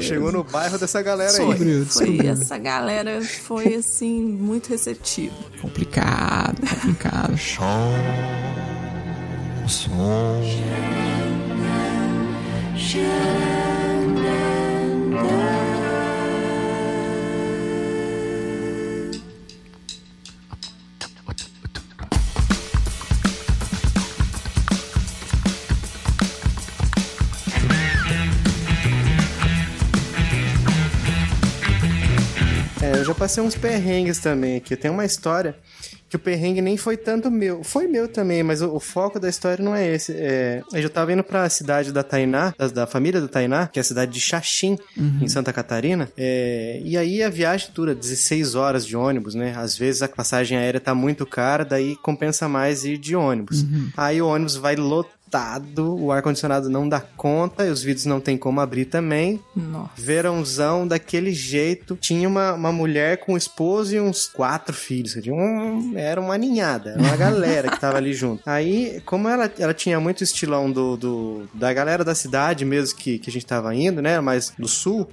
[0.00, 1.36] Chegou no bairro dessa galera aí.
[1.36, 5.34] Sobre- Foi sobre- essa galera foi assim muito receptiva.
[5.60, 7.36] Complicado, complicado.
[15.18, 15.65] É, eu
[33.06, 34.74] já passei uns perrengues também aqui.
[34.76, 35.56] Tem uma história
[36.08, 37.62] que o perrengue nem foi tanto meu.
[37.64, 40.12] Foi meu também, mas o, o foco da história não é esse.
[40.12, 43.78] É, eu já tava indo pra cidade da Tainá, da, da família do Tainá, que
[43.78, 44.78] é a cidade de Xaxim,
[45.22, 46.08] em Santa Catarina.
[46.16, 49.54] É, e aí a viagem dura 16 horas de ônibus, né?
[49.56, 53.64] Às vezes a passagem aérea tá muito cara, daí compensa mais ir de ônibus.
[53.96, 55.15] Aí o ônibus vai lotado,
[55.78, 59.40] o ar-condicionado não dá conta, e os vidros não tem como abrir também.
[59.54, 59.90] Nossa.
[59.96, 61.96] Verãozão daquele jeito.
[62.00, 65.14] Tinha uma, uma mulher com um esposo e uns quatro filhos.
[65.26, 68.42] Um- era uma ninhada, era uma galera que tava ali junto.
[68.46, 73.18] Aí, como ela, ela tinha muito estilão do, do- da galera da cidade mesmo que,
[73.18, 74.20] que a gente tava indo, né?
[74.20, 75.08] Mais do sul.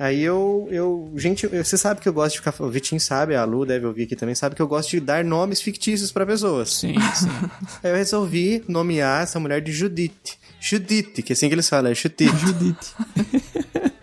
[0.00, 3.44] Aí eu, eu, gente, você sabe que eu gosto de ficar, o Vitinho sabe, a
[3.44, 6.72] Lu deve ouvir aqui também, sabe que eu gosto de dar nomes fictícios pra pessoas.
[6.72, 7.28] Sim, sim.
[7.84, 10.38] Aí eu resolvi nomear essa mulher de Judite.
[10.58, 12.34] Judite, que é assim que eles falam, é Judite.
[12.34, 12.94] Judite.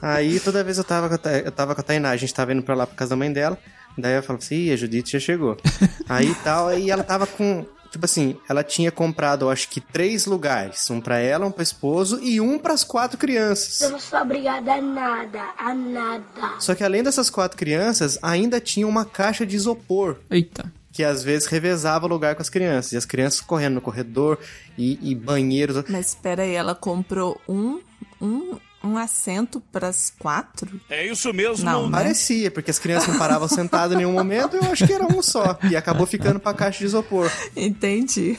[0.00, 2.32] Aí toda vez eu tava, com a Ta- eu tava com a Tainá, a gente
[2.32, 3.58] tava indo pra lá pra casa da mãe dela.
[3.96, 5.56] Daí eu falava assim, Ih, a Judite já chegou.
[6.08, 7.64] aí tal, aí ela tava com.
[7.94, 10.90] Tipo assim, ela tinha comprado, eu acho que três lugares.
[10.90, 13.80] Um pra ela, um pro esposo e um pras quatro crianças.
[13.82, 16.24] Eu não sou obrigada a nada, a nada.
[16.58, 20.16] Só que além dessas quatro crianças, ainda tinha uma caixa de isopor.
[20.28, 20.72] Eita.
[20.92, 22.90] Que às vezes revezava o lugar com as crianças.
[22.90, 24.40] E as crianças correndo no corredor
[24.76, 25.84] e, e banheiros.
[25.88, 27.80] Mas espera aí, ela comprou um,
[28.20, 30.80] um, um assento para as quatro?
[30.90, 31.64] É isso mesmo.
[31.64, 31.92] Não, né?
[31.98, 35.22] Parecia, porque as crianças não paravam sentadas em nenhum momento, eu acho que era um
[35.22, 35.58] só.
[35.70, 37.30] E acabou ficando pra caixa de isopor.
[37.56, 38.38] Entendi.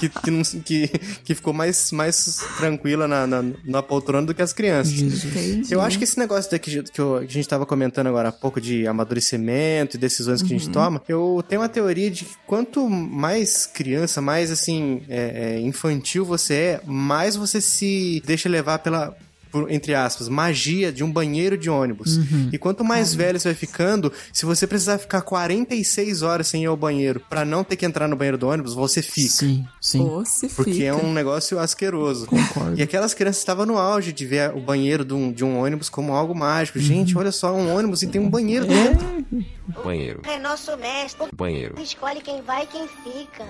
[0.00, 0.88] Que, que, não- que,
[1.24, 4.94] que ficou mais, mais tranquila na, na, na poltrona do que as crianças.
[5.00, 5.72] Entendi.
[5.72, 8.32] Eu acho que esse negócio daqui que, eu- que a gente tava comentando agora há
[8.32, 12.36] pouco de amadurecimento e decisões que a gente toma, eu tenho uma teoria de que
[12.46, 18.78] quanto mais criança, mais assim, é, é, infantil você é, mais você se deixa levar
[18.80, 19.16] pela.
[19.50, 22.18] Por- entre aspas, magia de um banheiro de ônibus.
[22.52, 26.66] E quanto mais velho você vai ficando, se você precisar ficar 46 horas sem ir
[26.66, 29.28] ao banheiro pra não ter que entrar no banheiro do ônibus, você fica.
[29.28, 30.06] Sim, sim.
[30.24, 30.84] Se Porque fica.
[30.86, 32.26] é um negócio asqueroso.
[32.26, 32.78] Concordo.
[32.78, 35.88] E aquelas crianças estavam no auge de ver o banheiro de um, de um ônibus
[35.88, 36.78] como algo mágico.
[36.78, 39.06] Gente, olha só, um ônibus e tem um banheiro dentro.
[39.84, 40.22] Banheiro.
[40.26, 41.26] É nosso mestre.
[41.34, 41.74] Banheiro.
[41.80, 43.44] Escolhe quem vai e quem fica.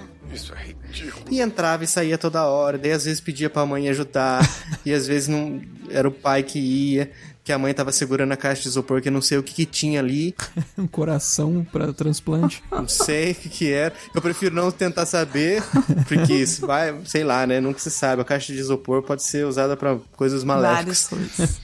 [1.30, 2.76] E entrava e saía toda hora.
[2.78, 4.48] Daí às vezes pedia pra mãe ajudar.
[4.84, 7.10] e às vezes não era o pai que ia.
[7.44, 9.54] Que a mãe tava segurando a caixa de isopor, que eu não sei o que,
[9.54, 10.34] que tinha ali.
[10.76, 12.62] Um coração pra transplante.
[12.70, 13.92] Não sei o que, que era.
[14.14, 15.62] Eu prefiro não tentar saber,
[16.06, 17.58] porque isso vai, sei lá, né?
[17.58, 18.22] Nunca se sabe.
[18.22, 21.08] A caixa de isopor pode ser usada pra coisas maléficas.
[21.08, 21.60] Várias coisas.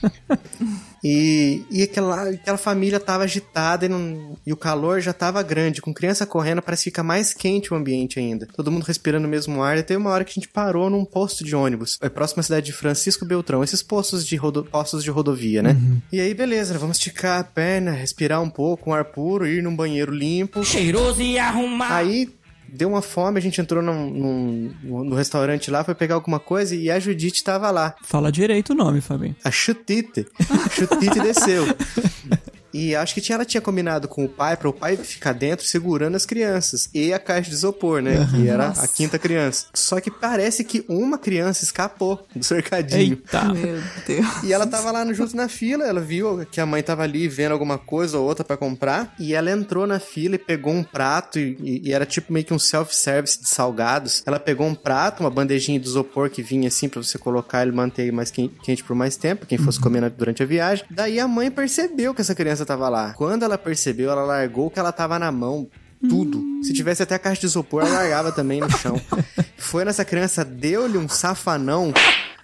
[1.07, 5.79] E, e aquela, aquela família tava agitada e, não- e o calor já tava grande.
[5.79, 8.47] Com criança correndo, parece que fica mais quente o ambiente ainda.
[8.55, 9.77] Todo mundo respirando o mesmo ar.
[9.77, 11.99] E teve uma hora que a gente parou num posto de ônibus.
[12.01, 13.63] É próximo à cidade de Francisco Beltrão.
[13.63, 15.77] Esses postos de, rodo, postos de rodovia, né?
[16.11, 19.75] E aí, beleza, vamos esticar a perna, respirar um pouco, um ar puro, ir num
[19.75, 20.63] banheiro limpo.
[20.65, 21.93] Cheiroso e arrumado.
[21.93, 22.33] Aí
[22.75, 26.75] deu uma fome, a gente entrou num, num- no restaurante lá, foi pegar alguma coisa
[26.75, 27.95] e a Judite tava lá.
[28.03, 29.35] Fala direito o nome, Fabinho.
[29.43, 30.27] A Chutite.
[30.65, 31.65] A Chutite desceu.
[32.75, 35.65] E acho que tinha, ela tinha combinado com o pai para o pai ficar dentro
[35.65, 38.27] segurando as crianças e a caixa de isopor, né?
[38.31, 38.83] Que era Nossa.
[38.83, 39.67] a quinta criança.
[39.73, 43.13] Só que parece que uma criança escapou do cercadinho.
[43.13, 43.45] Eita.
[43.53, 44.43] Meu Deus.
[44.43, 47.27] E ela tava lá no- junto na fila, ela viu que a mãe tava ali
[47.27, 50.83] vendo alguma coisa ou outra pra comprar, e ela entrou na fila e pegou um
[50.83, 54.21] prato, e, e- e era tipo meio que um self-service de salgados.
[54.25, 57.71] Ela pegou um prato, uma bandejinha de isopor que vinha assim pra você colocar e
[57.71, 60.85] manter mais quen- quente por mais tempo, quem fosse comendo durante a viagem.
[60.89, 63.13] Daí a mãe percebeu que essa criança tava lá.
[63.13, 65.67] Quando ela percebeu, ela largou o que ela tava na mão.
[66.07, 66.43] Tudo.
[66.61, 68.99] Se tivesse até a caixa de isopor, ela largava também no chão.
[69.57, 71.93] Foi nessa criança, deu-lhe um safanão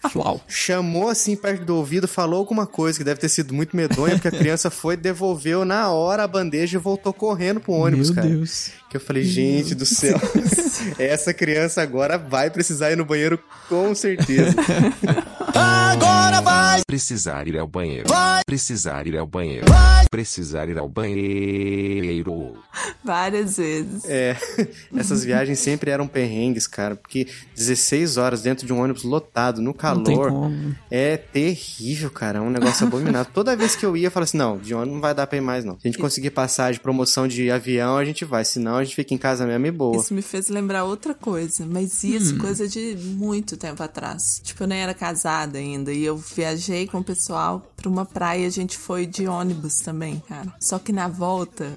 [0.10, 0.42] Flau.
[0.48, 4.30] chamou assim perto do ouvido, falou alguma coisa que deve ter sido muito medonha, porque
[4.30, 8.28] a criança foi, devolveu na hora a bandeja e voltou correndo pro ônibus, Meu cara.
[8.28, 8.72] Deus.
[8.90, 10.20] Que eu falei, gente do céu,
[10.98, 14.56] essa criança agora vai precisar ir no banheiro com certeza.
[15.54, 18.08] Agora vai Precisar ir ao banheiro.
[18.08, 18.42] Vai.
[18.46, 19.66] Precisar ir ao banheiro.
[19.68, 20.06] Vai.
[20.10, 22.58] Precisar ir ao banheiro.
[23.04, 24.04] Várias vezes.
[24.06, 24.36] É,
[24.96, 29.68] essas viagens sempre eram perrengues, cara, porque 16 horas dentro de um ônibus lotado, no
[29.68, 30.76] Não tem calor, como.
[30.90, 33.32] é terrível, cara, é um negócio abominável.
[33.34, 35.38] Toda vez que eu ia, eu falava assim, não, de ônibus não vai dar pra
[35.38, 35.74] ir mais, não.
[35.80, 39.14] Se a gente conseguir passagem, promoção de avião, a gente vai, senão a gente fica
[39.14, 39.98] em casa mesmo e boa.
[39.98, 44.42] Isso me fez lembrar outra coisa, mas isso coisa de muito tempo atrás.
[44.44, 48.48] Tipo, eu nem era casada ainda e eu viajei com o pessoal pra uma praia,
[48.48, 50.54] a gente foi de ônibus também, cara.
[50.60, 51.74] Só que na volta,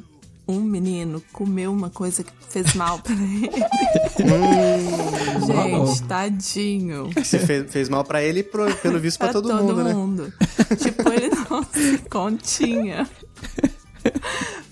[0.46, 3.50] um menino comeu uma coisa que fez mal pra ele.
[5.46, 7.10] gente, tadinho.
[7.24, 10.32] Se fez, fez mal pra ele e pro- pelo visto pra, todo, mundo, né?
[10.76, 13.08] tipo, ele não se continha.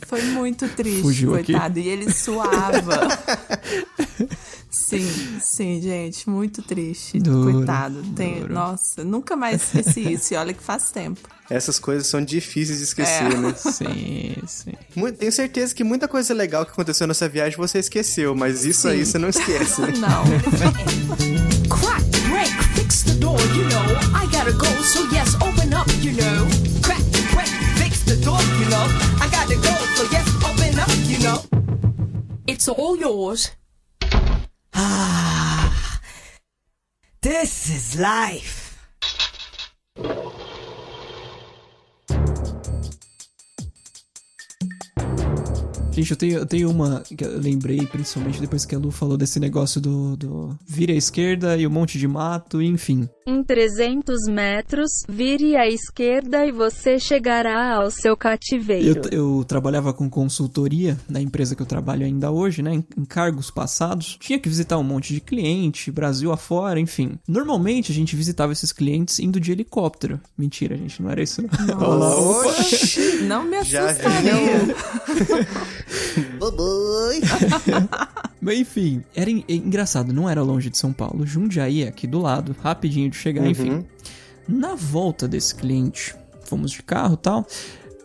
[0.06, 1.52] Foi muito triste, Fugiu aqui.
[1.52, 1.78] coitado.
[1.78, 3.00] E ele suava.
[4.82, 7.18] sim, sim, gente, muito triste.
[7.18, 8.02] Duro, coitado.
[8.16, 8.52] Tem, duro.
[8.52, 10.34] nossa, nunca mais esqueci isso.
[10.34, 11.20] E olha que faz tempo.
[11.50, 13.36] Essas coisas são difíceis de esquecer, É.
[13.36, 13.52] né?
[13.58, 14.72] Sim, sim.
[15.18, 19.04] Tenho certeza que muita coisa legal que aconteceu nessa viagem você esqueceu, mas isso aí
[19.04, 19.92] você não esquece, né?
[19.98, 20.24] Não.
[21.68, 23.84] Crack, break, fix the door, you know.
[24.16, 26.46] I gotta go, so yes, open up, you know.
[26.82, 27.02] Crack,
[27.34, 28.86] break, fix the door, you know.
[29.20, 31.42] I gotta go, so yes, open up, you know.
[32.46, 33.50] It's all yours.
[34.74, 36.00] Ah,
[37.20, 38.72] this is life.
[45.92, 49.18] Gente, eu tenho, eu tenho uma que eu lembrei, principalmente depois que a Lu falou
[49.18, 53.06] desse negócio do, do vira à esquerda e um monte de mato, enfim.
[53.24, 59.00] Em 300 metros, vire à esquerda e você chegará ao seu Eu, cativeiro.
[59.12, 62.74] eu trabalhava com consultoria na empresa que eu trabalho ainda hoje, né?
[62.74, 64.16] Em, em cargos passados.
[64.20, 67.12] Tinha que visitar um monte de cliente, Brasil afora, enfim.
[67.28, 70.20] Normalmente a gente visitava esses clientes indo de helicóptero.
[70.36, 71.42] Mentira, gente, não era isso.
[71.42, 71.76] Não.
[71.78, 72.48] Olha lá, opa.
[72.48, 73.22] Oxi!
[73.22, 74.74] Não me Já assustaria.
[76.40, 77.20] Boboi!
[78.40, 81.24] Mas enfim, era en- é engraçado, não era longe de São Paulo.
[81.24, 83.50] Jundiaí, aqui do lado, rapidinho chegar, Uhum.
[83.50, 83.86] enfim.
[84.48, 87.46] Na volta desse cliente, fomos de carro tal.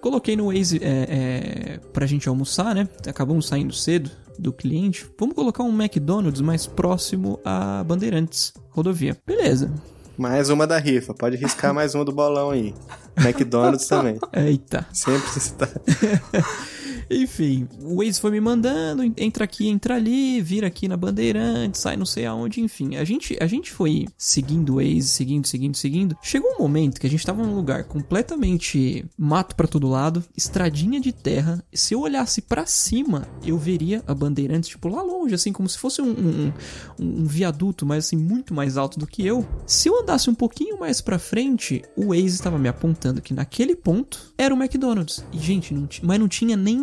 [0.02, 2.88] Coloquei no Waze é, é, pra gente almoçar, né?
[3.08, 5.06] Acabamos saindo cedo do cliente.
[5.20, 9.18] Vamos colocar um McDonald's mais próximo a Bandeirantes, rodovia.
[9.26, 9.72] Beleza.
[10.18, 12.74] Mais uma da rifa, pode riscar mais uma do bolão aí.
[13.18, 14.20] McDonald's também.
[14.34, 14.86] Eita.
[14.94, 15.68] Sempre se tá.
[17.10, 21.96] Enfim, o Waze foi me mandando, entra aqui, entra ali, vira aqui na Bandeirante, sai
[21.96, 22.96] não sei aonde, enfim.
[22.96, 26.18] A gente, a gente foi seguindo o Waze, seguindo, seguindo, seguindo.
[26.22, 31.00] Chegou um momento que a gente tava num lugar completamente mato pra todo lado, estradinha
[31.00, 31.64] de terra.
[31.74, 35.78] Se eu olhasse pra cima, eu veria a Bandeirantes, tipo, lá longe, assim, como se
[35.78, 36.54] fosse um, um,
[37.00, 39.48] um- um viaduto, mas assim, muito mais alto do que eu.
[39.66, 43.76] Se eu andasse um pouquinho mais pra frente, o Waze estava me apontando que naquele
[43.76, 45.24] ponto era o McDonald's.
[45.32, 46.78] E, gente, não mas não tinha nem,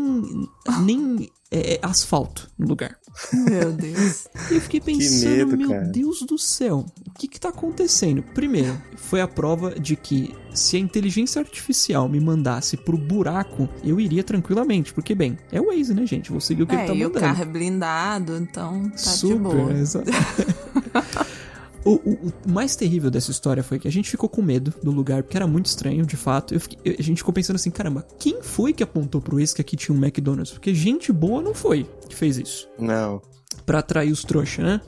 [0.83, 2.97] nem é, asfalto no lugar.
[3.33, 4.27] Meu Deus.
[4.51, 5.83] E eu fiquei pensando, medo, meu cara.
[5.87, 8.23] Deus do céu, o que que tá acontecendo?
[8.35, 13.99] Primeiro, foi a prova de que se a inteligência artificial me mandasse pro buraco, eu
[14.01, 16.31] iria tranquilamente, porque bem, é o Waze, né, gente?
[16.31, 17.21] Vou seguir o que ele É, tá e o mandando.
[17.21, 19.73] carro é blindado, então tá de Super, boa.
[19.73, 20.11] exato.
[21.85, 24.91] O, o- o mais terrível dessa história foi que a gente ficou com medo do
[24.91, 26.55] lugar, porque era muito estranho, de fato.
[26.55, 29.53] Eu fiquei- eu- a gente ficou pensando assim, caramba, quem foi que apontou pro ex
[29.53, 30.53] que aqui tinha um McDonald's?
[30.53, 32.69] Porque gente boa não foi que fez isso.
[32.79, 33.21] Não.
[33.67, 34.81] Pra atrair os trouxas, né?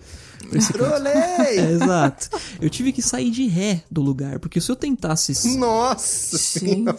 [0.73, 1.13] Trolei!
[1.59, 2.29] É, exato.
[2.61, 5.57] Eu tive que sair de ré do lugar, porque se eu tentasse.
[5.57, 6.97] Nossa senhora!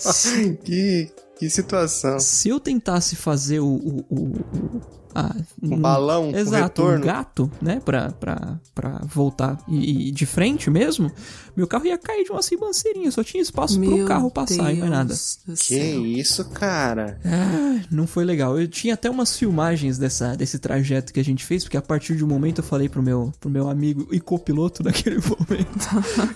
[0.63, 1.09] Que
[1.39, 2.19] Que situação.
[2.19, 3.67] Se eu tentasse fazer o.
[3.67, 4.81] o, o,
[5.19, 7.05] ah, Um balão, um Exato, um retorno.
[7.05, 7.81] gato, né?
[7.83, 11.11] Pra, pra, pra voltar e, e de frente mesmo,
[11.55, 13.09] meu carro ia cair de uma ribanceirinha.
[13.11, 15.07] Só tinha espaço pro Meu carro passar e mais nada.
[15.07, 17.19] Deus Que isso, cara?
[17.25, 18.59] Ah, não foi legal.
[18.59, 22.15] Eu tinha até umas filmagens dessa, desse trajeto que a gente fez, porque a partir
[22.15, 25.87] de um momento eu falei pro meu, pro meu amigo e copiloto naquele momento.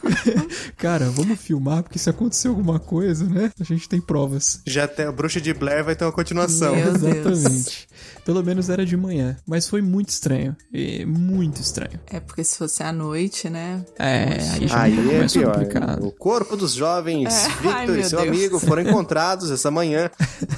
[0.77, 3.51] Cara, vamos filmar, porque se acontecer alguma coisa, né?
[3.59, 4.61] A gente tem provas.
[4.65, 6.75] Já tem a bruxa de Blair vai ter uma continuação.
[6.75, 7.87] Meu Deus.
[8.25, 9.35] Pelo menos era de manhã.
[9.47, 10.55] Mas foi muito estranho.
[10.71, 11.99] E muito estranho.
[12.07, 13.83] É porque se fosse à noite, né?
[13.97, 15.53] É, aí já Aí é pior.
[15.53, 16.05] complicado.
[16.07, 17.49] O corpo dos jovens É.
[17.61, 18.29] Victor Ai, e seu Deus.
[18.29, 20.09] amigo foram encontrados essa manhã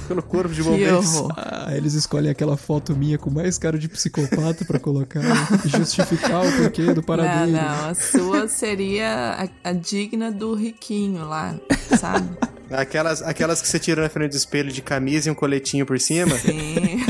[0.08, 1.24] pelo corpo de bombeiros.
[1.38, 5.22] Ah, eles escolhem aquela foto minha com mais cara de psicopata pra colocar
[5.66, 7.52] e justificar o porquê do Não, paradeiro.
[7.52, 7.90] não.
[7.90, 11.56] A sua seria a, a digna do riquinho lá,
[11.98, 12.30] sabe?
[12.72, 16.00] Aquelas, aquelas que você tira na frente do espelho de camisa e um coletinho por
[16.00, 16.36] cima.
[16.38, 17.04] Sim.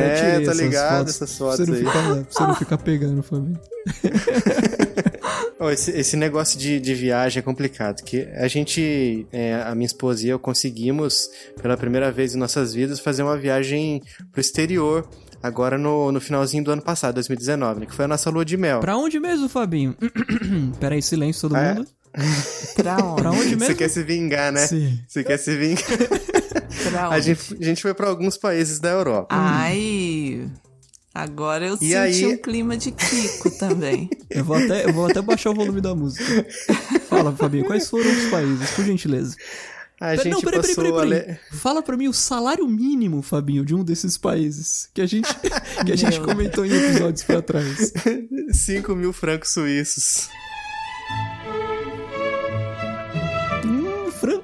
[0.00, 1.84] É, tá essas ligado fotos essas fotos você não aí.
[1.84, 3.60] Ficar, pra você não ficar pegando, Fabinho.
[5.60, 9.86] Ó, esse, esse negócio de, de viagem é complicado, que a gente, é, a minha
[9.86, 11.30] esposa e eu conseguimos,
[11.62, 14.02] pela primeira vez em nossas vidas, fazer uma viagem
[14.32, 15.08] pro exterior,
[15.42, 18.56] agora no, no finalzinho do ano passado, 2019, né, que foi a nossa lua de
[18.56, 18.80] mel.
[18.80, 19.96] Pra onde mesmo, Fabinho?
[20.78, 21.74] Pera aí, silêncio todo É?
[21.74, 21.88] mundo.
[22.74, 23.20] Pra onde?
[23.22, 23.74] Pra onde Você mesmo?
[23.76, 24.66] quer se vingar, né?
[24.66, 24.98] Sim.
[25.06, 25.84] Você quer se vingar.
[26.90, 27.22] Pra A onde?
[27.22, 29.28] gente, a gente foi pra alguns países da Europa.
[29.34, 30.48] Ai.
[31.14, 34.08] Agora eu E senti aí- um clima de Kiko também.
[34.28, 36.44] Eu vou, até, eu vou até baixar o volume da música.
[37.08, 39.34] Fala, Fabinho, quais foram os países, por gentileza?
[39.98, 41.38] A Pera- gente não, peraí, peraí, passou peraí, peraí.
[41.52, 45.26] Fala pra mim o salário mínimo, Fabinho, de um desses países que a gente,
[45.86, 47.92] que a gente comentou em episódios pra trás.
[48.52, 50.28] 5 mil francos suíços.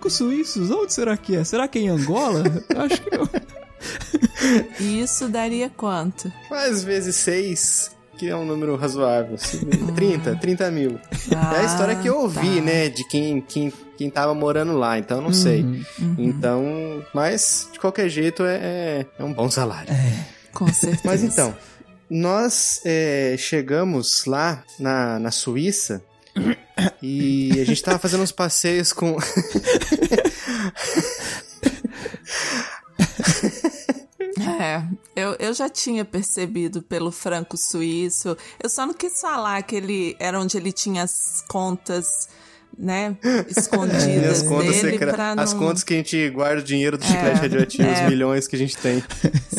[0.02, 1.44] Francos suíços, onde será que é?
[1.44, 2.42] Será que é em Angola?
[2.76, 3.28] Acho que não.
[4.80, 6.32] Isso daria quanto?
[6.50, 9.36] Mais vezes 6, que é um número razoável.
[9.36, 9.60] assim,
[9.94, 10.98] 30, 30 mil.
[11.30, 12.62] é a história que eu ouvi, tá.
[12.62, 12.88] né?
[12.88, 15.62] De quem, quem, quem tava morando lá, então eu não sei.
[15.62, 16.16] Uhum.
[16.18, 19.92] Então, mas de qualquer jeito é, é, é um bom salário.
[20.52, 21.02] Com certeza.
[21.04, 21.54] Mas então,
[22.10, 26.02] nós é, chegamos lá na, na Suíça
[27.02, 29.16] e a gente tava fazendo uns passeios com.
[34.60, 34.82] É,
[35.14, 38.36] eu, eu já tinha percebido pelo franco suíço.
[38.62, 42.06] Eu só não quis falar que ele era onde ele tinha as contas,
[42.76, 43.16] né,
[43.48, 45.42] escondidas E as contas, dele secre- não...
[45.42, 48.08] as contas que a gente guarda o dinheiro do chiclete É, radioativo, os é.
[48.08, 49.02] milhões que a gente tem.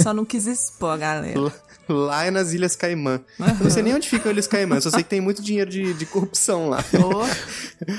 [0.01, 1.53] Só não quis expor galera.
[1.88, 3.19] Lá é nas Ilhas Caimã.
[3.39, 5.93] Eu não sei nem onde ficam Ilhas Caimã, só sei que tem muito dinheiro de,
[5.93, 6.84] de corrupção lá.
[6.93, 7.25] Ô,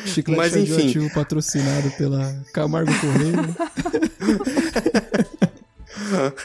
[0.07, 1.09] Chiclete Mas, enfim.
[1.11, 3.35] patrocinado pela Camargo Correia.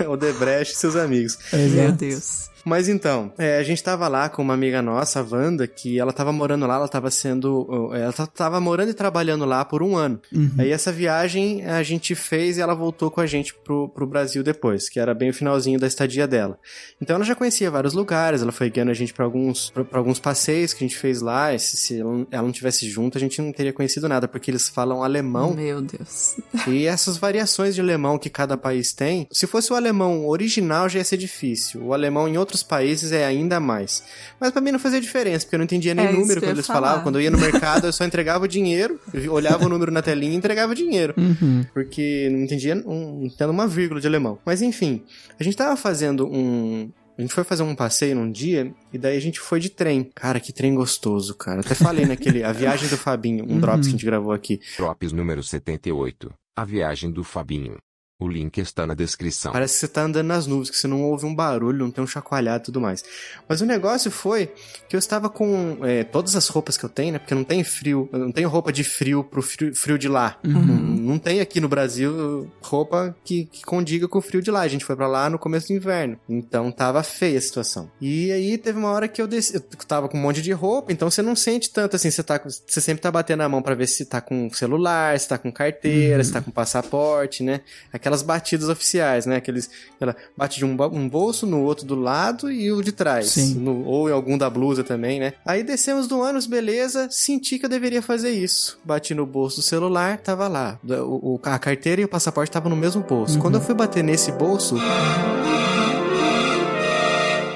[0.09, 1.37] o Debrecht e seus amigos.
[1.51, 1.97] meu Exato.
[1.97, 2.49] Deus.
[2.65, 6.11] Mas então, é, a gente tava lá com uma amiga nossa, a Wanda, que ela
[6.13, 7.89] tava morando lá, ela tava sendo.
[7.93, 10.19] Ela ta- tava morando e trabalhando lá por um ano.
[10.57, 14.43] Aí essa viagem a gente fez e ela voltou com a gente pro, pro Brasil
[14.43, 16.57] depois, que era bem o finalzinho da estadia dela.
[17.01, 19.99] Então ela já conhecia vários lugares, ela foi guiando a gente pra alguns, pra, pra
[19.99, 21.53] alguns passeios que a gente fez lá.
[21.53, 21.99] E se, se
[22.31, 25.53] ela não- tivesse junto, a gente não teria conhecido nada, porque eles falam alemão.
[25.53, 26.37] Meu Deus.
[26.67, 30.99] E essas variações de alemão que cada país tem, se fosse o alemão original já
[30.99, 31.81] ia ser difícil.
[31.83, 34.03] O alemão em outros países é ainda mais.
[34.39, 36.55] Mas pra mim não fazia diferença, porque eu não entendia nem É número quando ia
[36.55, 36.79] eles falar.
[36.81, 37.03] falavam.
[37.03, 40.33] Quando eu ia no mercado, eu só entregava o dinheiro, olhava o número na telinha
[40.33, 41.13] e entregava o dinheiro.
[41.17, 41.63] Uhum.
[41.73, 44.39] Porque não entendia um, entendo uma vírgula de alemão.
[44.45, 45.03] Mas enfim,
[45.39, 46.91] a gente tava fazendo um.
[47.17, 50.09] A gente foi fazer um passeio num dia e daí a gente foi de trem.
[50.15, 51.59] Cara, que trem gostoso, cara.
[51.59, 52.43] Até falei naquele.
[52.43, 53.59] A viagem do Fabinho, um Uhum.
[53.59, 54.59] drops que a gente gravou aqui.
[54.77, 56.31] Drops número 78.
[56.57, 57.75] A viagem do Fabinho.
[58.21, 59.53] O link está na descrição.
[59.53, 62.03] Parece que você tá andando nas nuvens, que você não ouve um barulho, não tem
[62.03, 63.01] um chacoalhado e tudo mais.
[63.47, 64.51] Mas o negócio foi
[64.89, 67.19] que eu estava com é, todas as roupas que eu tenho, né?
[67.19, 70.37] Porque não tem frio, eu não tenho roupa de frio pro frio, frio de lá.
[70.43, 70.97] Uhum.
[70.99, 74.61] Não tem aqui no Brasil roupa que, que condiga com o frio de lá.
[74.61, 76.19] A gente foi pra lá no começo do inverno.
[76.27, 77.89] Então tava feia a situação.
[78.01, 80.91] E aí teve uma hora que eu desci, eu tava com um monte de roupa,
[80.91, 83.75] então você não sente tanto assim, você tá você sempre tá batendo a mão pra
[83.75, 87.61] ver se tá com celular, se tá com carteira, se tá com passaporte, né?
[88.09, 89.35] Aquelas batidas oficiais, né?
[89.37, 93.27] Aqueles ela bate de um, um bolso no outro do lado e o de trás,
[93.27, 93.55] Sim.
[93.55, 95.33] No- ou em algum da blusa também, né?
[95.45, 98.79] Aí descemos do ônibus, beleza, senti que eu deveria fazer isso.
[98.83, 100.79] Bati no bolso do celular, tava lá.
[100.83, 103.37] O, o- a carteira e o passaporte estavam no mesmo bolso.
[103.39, 104.75] Quando eu fui bater nesse bolso,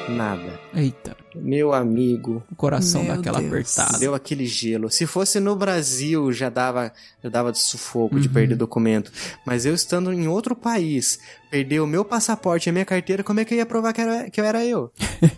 [0.10, 0.60] nada.
[0.76, 1.16] Eita.
[1.36, 2.44] Meu amigo.
[2.52, 3.52] O coração Meu daquela Deus.
[3.52, 3.98] apertada.
[4.00, 4.90] Deu aquele gelo.
[4.90, 6.92] Se fosse no Brasil, já dava,
[7.24, 8.34] já dava de sufoco de Uhum.
[8.34, 9.12] perder documento.
[9.46, 11.20] Mas eu estando em outro país,
[11.54, 14.02] perder o meu passaporte e a minha carteira, como é que eu ia provar que,
[14.02, 14.92] era, que eu era eu?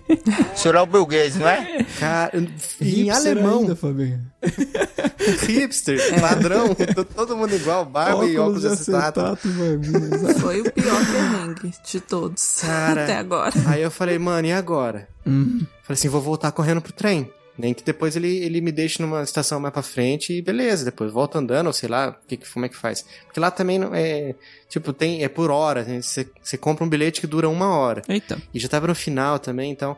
[0.53, 1.83] O senhor é o Bill Gates, não é?
[1.99, 2.47] Cara, em
[2.81, 4.21] Hipster alemão, ainda, Fabinho.
[5.45, 9.21] hipster, padrão, to- todo mundo igual, barba e óculos de acetato.
[9.21, 10.35] barbinha.
[10.39, 13.53] Foi o pior perrengue de todos Cara, até agora.
[13.67, 15.07] Aí eu falei, mano, e agora?
[15.25, 15.59] Uhum.
[15.83, 17.29] Falei assim, vou voltar correndo pro trem.
[17.57, 21.11] Nem que depois ele, ele me deixe numa estação mais pra frente e beleza, depois
[21.11, 23.05] volta andando, ou sei lá, que, que- como é que faz.
[23.25, 24.35] Porque lá também não é.
[24.69, 25.83] Tipo, tem, é por hora.
[25.83, 26.01] né?
[26.01, 28.01] Você você compra um bilhete que dura uma hora.
[28.09, 28.37] Eita.
[28.53, 29.95] E já tava no final também, então.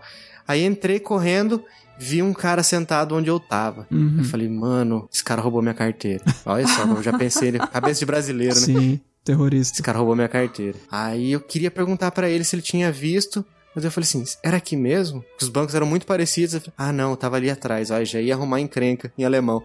[0.48, 1.64] Aí entrei correndo,
[1.98, 3.88] vi um cara sentado onde eu tava.
[3.92, 4.18] Uhum.
[4.20, 6.24] Eu falei, mano, esse cara roubou minha carteira.
[6.46, 8.62] Olha só, eu já pensei, ele- cabeça de brasileiro, né?
[8.62, 9.74] Sim, terrorista.
[9.76, 10.78] Esse cara roubou minha carteira.
[10.92, 13.44] Aí eu queria perguntar pra ele se ele tinha visto.
[13.78, 15.24] Mas eu falei assim, era aqui mesmo?
[15.40, 16.56] Os bancos eram muito parecidos.
[16.56, 17.92] Falei, ah, não, tava ali atrás.
[17.92, 19.64] Ó, já ia arrumar encrenca em alemão.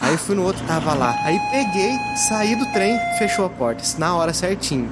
[0.00, 1.14] Aí eu fui no outro, tava lá.
[1.22, 1.92] Aí peguei,
[2.28, 3.84] saí do trem, fechou a porta.
[3.98, 4.90] Na hora certinho.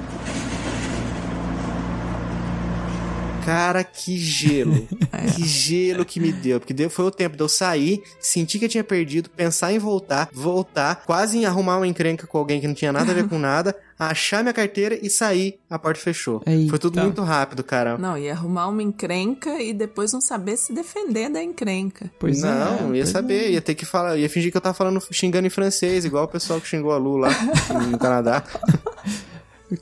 [3.43, 4.87] Cara, que gelo.
[5.35, 6.59] Que gelo que me deu.
[6.59, 9.77] Porque deu, foi o tempo de eu sair, sentir que eu tinha perdido, pensar em
[9.77, 13.27] voltar, voltar, quase em arrumar uma encrenca com alguém que não tinha nada a ver
[13.27, 13.75] com nada,
[14.09, 15.59] achar minha carteira e sair.
[15.69, 16.41] A porta fechou.
[16.45, 16.69] Eita.
[16.69, 17.97] Foi tudo muito rápido, cara.
[17.97, 22.11] Não, ia arrumar uma encrenca e depois não saber se defender da encrenca.
[22.19, 22.81] Pois não, é.
[22.81, 23.51] não ia pois saber, é.
[23.51, 26.27] ia ter que falar, ia fingir que eu tava falando, xingando em francês, igual o
[26.27, 27.29] pessoal que xingou a Lu lá
[27.89, 28.43] no Canadá.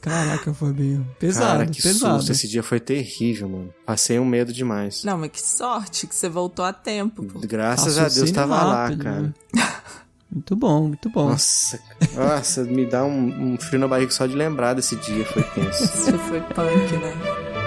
[0.01, 1.07] Caraca, Fabinho.
[1.17, 2.17] Pesado, Cara, que pesado.
[2.17, 3.74] susto, esse dia foi terrível, mano.
[3.86, 5.03] Passei um medo demais.
[5.03, 7.24] Não, mas que sorte que você voltou a tempo.
[7.24, 7.39] Pô.
[7.39, 9.22] Graças a Deus tava rápido, lá, cara.
[9.22, 9.34] né?
[10.32, 11.30] Muito bom, muito bom.
[11.30, 11.80] Nossa,
[12.16, 15.84] nossa, me dá um, um frio na barriga só de lembrar desse dia, foi tenso.
[15.84, 17.59] Isso foi punk, né?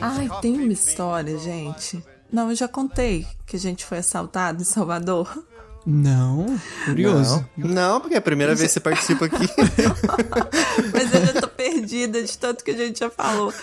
[0.00, 2.02] Ai, tem uma história, gente.
[2.30, 5.44] Não, eu já contei que a gente foi assaltado em Salvador.
[5.86, 6.44] Não,
[6.84, 7.46] curioso.
[7.56, 9.46] Não, não, porque é a primeira vez que você participa aqui.
[10.92, 13.54] Mas eu já tô perdida de tanto que a gente já falou.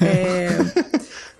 [0.00, 0.48] É,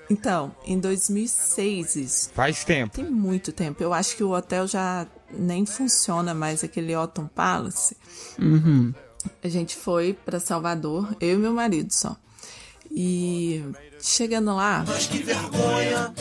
[0.08, 2.30] Então, em 2006 isso.
[2.32, 2.94] Faz tempo.
[2.94, 3.82] Tem muito tempo.
[3.82, 7.96] Eu acho que o hotel já nem funciona mais, aquele Otton Palace.
[8.38, 8.94] Uhum.
[9.42, 12.16] A gente foi pra Salvador, eu e meu marido só.
[12.98, 13.62] E
[14.00, 16.14] chegando lá, Mas que vergonha,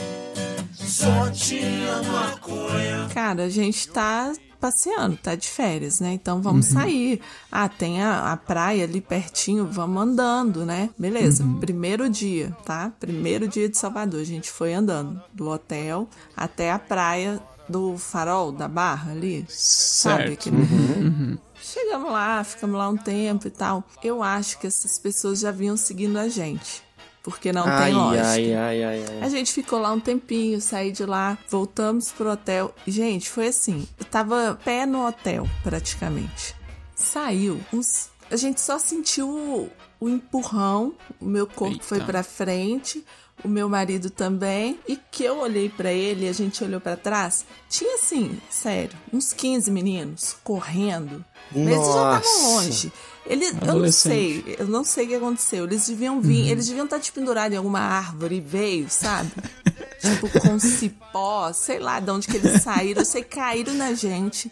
[0.74, 3.08] só tinha maconha.
[3.14, 6.12] cara, a gente tá passeando, tá de férias, né?
[6.14, 7.22] Então vamos sair.
[7.52, 10.90] Ah, tem a, a praia ali pertinho, vamos andando, né?
[10.98, 12.92] Beleza, primeiro dia, tá?
[13.00, 18.52] Primeiro dia de Salvador, a gente foi andando do hotel até a praia do farol
[18.52, 19.46] da Barra ali.
[19.48, 20.34] Sabe Certo.
[20.34, 21.38] aquele Uhum.
[21.76, 23.84] Chegamos lá, ficamos lá um tempo e tal.
[24.02, 26.82] Eu acho que essas pessoas já vinham seguindo a gente.
[27.22, 28.28] Porque não ai, tem lógica.
[28.30, 29.04] ai, ai.
[29.20, 32.74] A gente ficou lá um tempinho, saí de lá, voltamos pro hotel.
[32.88, 36.56] Gente, foi assim, eu tava pé no hotel, praticamente.
[36.96, 38.10] Saiu uns...
[38.32, 39.70] A gente só sentiu o,
[40.00, 41.84] o empurrão, o meu corpo Eita.
[41.84, 43.04] foi pra frente,
[43.44, 46.96] o meu marido também, e que eu olhei pra ele e a gente olhou pra
[46.96, 51.24] trás, tinha assim, sério, uns 15 meninos correndo.
[51.52, 52.28] Mas eles já Nossa.
[52.28, 52.94] estavam longe.
[53.28, 55.66] Ele, eu não sei, eu não sei o que aconteceu.
[55.66, 59.32] Eles deviam vir, eles deviam estar tipo pendurados em alguma árvore e veio, sabe?
[60.00, 63.02] tipo com cipó, sei lá de onde que eles saíram.
[63.02, 64.52] Eu sei que caíram na gente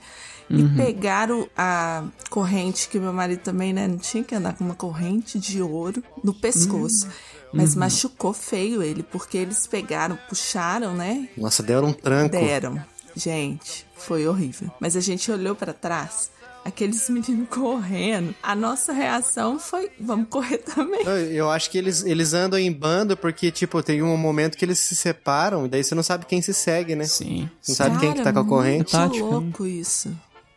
[0.49, 4.75] e pegaram a corrente que meu marido também, né, não tinha que andar com uma
[4.75, 7.07] corrente de ouro no pescoço.
[7.53, 11.29] Mas machucou feio ele, porque eles pegaram, puxaram, né?
[11.37, 12.35] Nossa, deram um tranco.
[12.35, 12.83] Deram.
[13.15, 14.71] Gente, foi horrível.
[14.79, 16.31] Mas a gente olhou pra trás,
[16.65, 18.33] aqueles meninos correndo.
[18.41, 21.01] A nossa reação foi: vamos correr também.
[21.05, 24.65] Eu, eu acho que eles, eles andam em bando porque, tipo, tem um momento que
[24.65, 27.05] eles se separam e daí você não sabe quem se segue, né?
[27.05, 27.49] Sim.
[27.67, 28.77] Não sabe quem que tá com a corrente.
[28.77, 29.31] Muito Tática, né?
[29.31, 30.11] louco isso.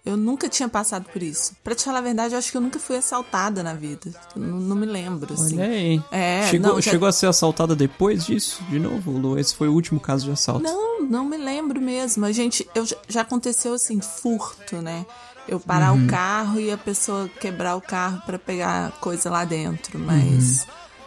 [0.06, 1.52] Eu nunca tinha passado por isso.
[1.64, 4.10] Pra te falar a verdade, eu acho que eu nunca fui assaltada na vida.
[4.36, 5.58] Não, não me lembro, assim.
[5.60, 6.02] Olha aí.
[6.12, 8.62] É, chegou, não, já- chegou a ser assaltada depois disso?
[8.70, 9.36] De novo, Lu?
[9.36, 10.62] Esse foi o último caso de assalto.
[10.62, 12.24] Não, não me lembro mesmo.
[12.24, 15.04] A gente, eu, já- aconteceu assim, furto, né?
[15.48, 16.04] Eu parar Uhum.
[16.04, 20.66] o carro e a pessoa quebrar o carro pra pegar coisa lá dentro, mas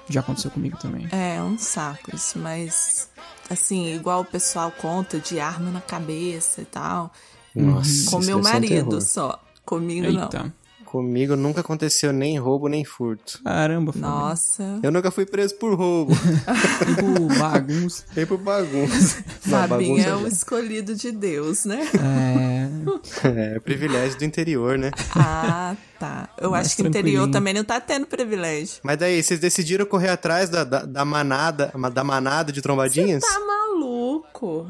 [0.10, 1.08] Já aconteceu comigo também.
[1.12, 3.08] é um saco isso, mas
[3.50, 7.12] assim, igual o pessoal conta de arma na cabeça e tal.
[7.56, 9.40] Nossa, Com isso meu um marido só.
[9.66, 10.44] Comigo Eita.
[10.44, 10.60] não.
[10.86, 13.40] Comigo nunca aconteceu nem roubo nem furto.
[13.44, 14.10] Caramba, Fabinho.
[14.12, 14.80] Nossa.
[14.82, 16.14] Eu nunca fui preso por roubo.
[17.00, 18.04] Por bagunça.
[18.16, 19.24] Nem por bagunça.
[19.46, 20.28] Não, Fabinho bagunça é o já.
[20.30, 21.88] escolhido de Deus, né?
[21.94, 22.70] É.
[23.56, 24.90] É, privilégio do interior, né?
[25.16, 26.30] Ah, tá.
[26.40, 28.78] Eu Mais acho que o interior também não tá tendo privilégio.
[28.84, 33.22] Mas daí, vocês decidiram correr atrás da, da, da manada, da manada de trombadinhas?
[33.22, 33.69] Tá maluco?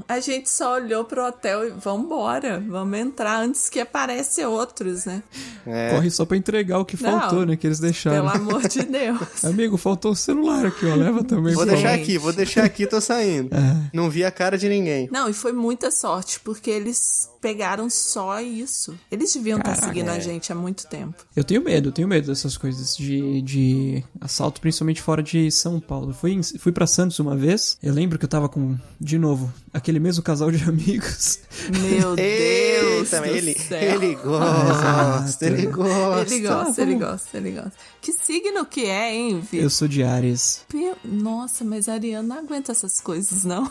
[0.07, 2.63] A gente só olhou pro hotel e vambora.
[2.67, 5.23] Vamos entrar antes que aparecem outros, né?
[5.65, 5.91] É.
[5.91, 7.55] Corre só pra entregar o que Não, faltou, né?
[7.55, 8.29] Que eles deixaram.
[8.29, 9.43] Pelo amor de Deus.
[9.45, 10.95] Amigo, faltou o celular aqui, ó.
[10.95, 11.53] Leva também.
[11.53, 13.53] Vou deixar aqui, vou deixar aqui, tô saindo.
[13.55, 13.89] É.
[13.93, 15.07] Não vi a cara de ninguém.
[15.11, 18.97] Não, e foi muita sorte, porque eles pegaram só isso.
[19.11, 20.21] Eles deviam estar seguindo a é.
[20.21, 21.25] gente há muito tempo.
[21.35, 25.79] Eu tenho medo, eu tenho medo dessas coisas de, de assalto, principalmente fora de São
[25.79, 26.13] Paulo.
[26.13, 27.77] Fui, fui para Santos uma vez.
[27.81, 31.39] Eu lembro que eu tava com, de novo, aquele mesmo casal de amigos.
[31.69, 35.45] Meu Deus Eita, ele, ele gosta, Exato.
[35.45, 36.33] ele gosta.
[36.35, 37.73] Ele gosta, ele gosta, ele gosta.
[38.01, 39.59] Que signo que é, hein, Vitor?
[39.59, 40.65] Eu sou de Ares.
[41.03, 43.69] Nossa, mas a Ariana não aguenta essas coisas, não.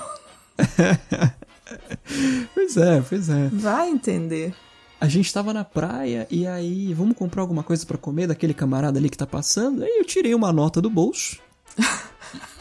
[2.54, 3.48] Pois é, pois é.
[3.52, 4.54] Vai entender.
[5.00, 8.98] A gente tava na praia e aí, vamos comprar alguma coisa pra comer daquele camarada
[8.98, 9.84] ali que tá passando?
[9.84, 11.38] Aí eu tirei uma nota do bolso.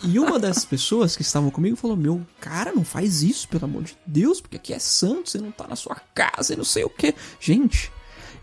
[0.03, 3.83] E uma das pessoas que estavam comigo falou: Meu, cara, não faz isso, pelo amor
[3.83, 6.83] de Deus, porque aqui é santo, você não tá na sua casa e não sei
[6.83, 7.15] o que.
[7.39, 7.91] Gente,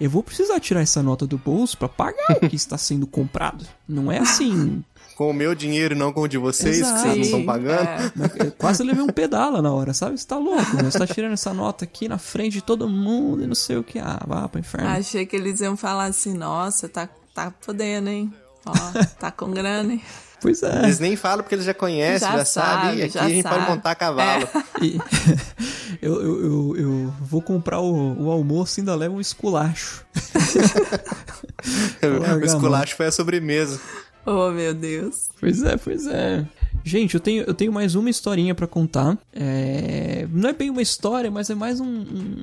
[0.00, 3.64] eu vou precisar tirar essa nota do bolso pra pagar o que está sendo comprado.
[3.88, 4.84] Não é assim.
[5.16, 6.94] Com o meu dinheiro, não com o de vocês, Exato.
[6.94, 7.88] que vocês não estão pagando.
[8.46, 8.50] É.
[8.58, 10.18] Quase levei um pedala na hora, sabe?
[10.18, 10.90] Você tá louco, meu.
[10.90, 13.84] Você tá tirando essa nota aqui na frente de todo mundo e não sei o
[13.84, 13.98] que.
[14.00, 14.88] Ah, vá pro inferno.
[14.88, 18.32] Achei que eles iam falar assim, nossa, tá, tá podendo, hein?
[18.66, 18.72] Ó,
[19.20, 20.02] tá com grana, hein?
[20.40, 20.82] Pois é.
[20.82, 22.84] Eles nem falam porque eles já conhecem, já, Já sabem.
[22.84, 23.70] sabe, E aqui já a gente pode sabe.
[23.70, 24.48] montar a cavalo.
[24.82, 24.98] E
[26.02, 30.04] eu, eu, eu, eu vou comprar o, o almoço e ainda levo um esculacho.
[32.40, 33.80] O esculacho foi a sobremesa.
[34.26, 35.28] Oh, meu Deus.
[35.38, 36.46] Pois é, pois é.
[36.82, 39.18] Gente, eu tenho, eu tenho mais uma historinha pra contar.
[39.32, 42.36] É, Não é bem uma história, mas é mais um, um-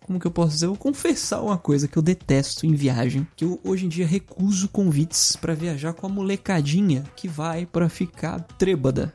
[0.00, 0.66] Como que eu posso dizer?
[0.66, 3.26] Eu vou confessar uma coisa que eu detesto em viagem.
[3.36, 7.88] Que eu hoje em dia recuso convites pra viajar com a molecadinha que vai pra
[7.88, 9.12] ficar trêbada.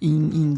[0.00, 0.54] Em, em-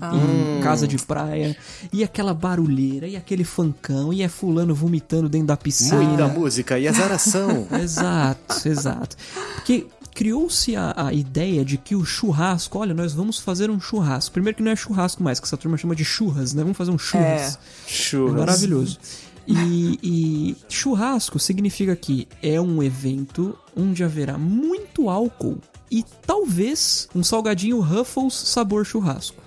[0.58, 1.56] em casa de praia,
[1.90, 5.96] e aquela barulheira, e aquele funkão, e é fulano vomitando dentro da piscina.
[6.02, 7.66] Muita música e azaração.
[7.72, 9.16] Exato, exato.
[9.54, 14.32] Porque criou-se a, a ideia de que o churrasco, olha, nós vamos fazer um churrasco.
[14.32, 16.62] Primeiro que não é churrasco mais, que essa turma chama de churras, né?
[16.62, 17.56] Vamos fazer um churras.
[17.56, 17.58] É
[17.88, 18.36] Churras.
[18.36, 18.98] maravilhoso.
[19.46, 25.58] E, e churrasco significa que é um evento onde haverá muito álcool
[25.90, 29.42] e talvez um salgadinho Ruffles sabor churrasco.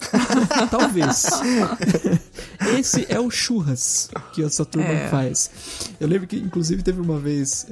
[0.70, 1.26] Talvez.
[2.78, 5.08] Esse é o churras que essa turma É.
[5.08, 5.50] faz.
[5.98, 7.66] Eu lembro que, inclusive, teve uma vez.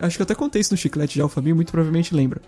[0.00, 2.40] é, Acho que eu até contei isso no chiclete já, o Fabinho muito provavelmente lembra.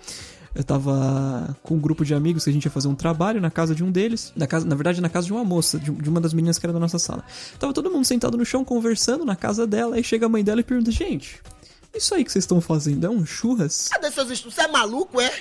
[0.54, 3.50] Eu tava com um grupo de amigos que a gente ia fazer um trabalho na
[3.50, 4.32] casa de um deles.
[4.36, 6.66] Na, casa, na verdade, na casa de uma moça, de, de uma das meninas que
[6.66, 7.24] era da nossa sala.
[7.58, 9.96] Tava todo mundo sentado no chão conversando na casa dela.
[9.96, 11.40] Aí chega a mãe dela e pergunta: Gente,
[11.92, 13.88] isso aí que vocês estão fazendo é um churras?
[13.90, 14.54] Cadê seus estudos?
[14.54, 15.32] Você é maluco, é?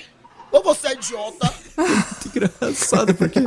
[0.50, 1.52] Ou você é idiota?
[1.76, 3.40] Muito engraçado, porque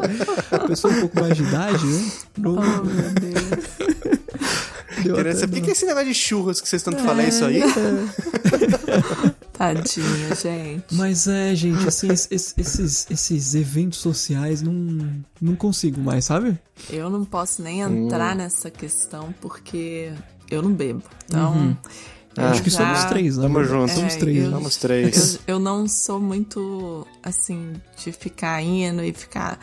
[0.51, 2.11] a pessoa um pouco mais de idade, né?
[2.37, 3.43] Não, Oh, meu Deus.
[5.03, 5.15] deu
[5.47, 7.61] por que, que esse negócio de churras que vocês tanto falam é isso aí?
[9.53, 10.83] Tadinha, gente.
[10.91, 14.73] Mas é, gente, assim, es- es- esses, esses eventos sociais não,
[15.41, 16.57] não consigo mais, sabe?
[16.89, 18.37] Eu não posso nem entrar Hum.
[18.39, 20.11] nessa questão porque
[20.49, 21.01] eu não bebo.
[21.27, 21.53] Então.
[21.53, 21.77] Uhum.
[22.37, 23.43] Eu Acho que já- somos três, né?
[23.43, 23.93] Tamo junto.
[23.93, 24.37] Somos É, três.
[24.37, 24.57] eu- né?
[24.57, 25.35] Somos três.
[25.35, 27.73] Eu, eu não sou muito assim
[28.03, 29.59] de ficar indo e ficar.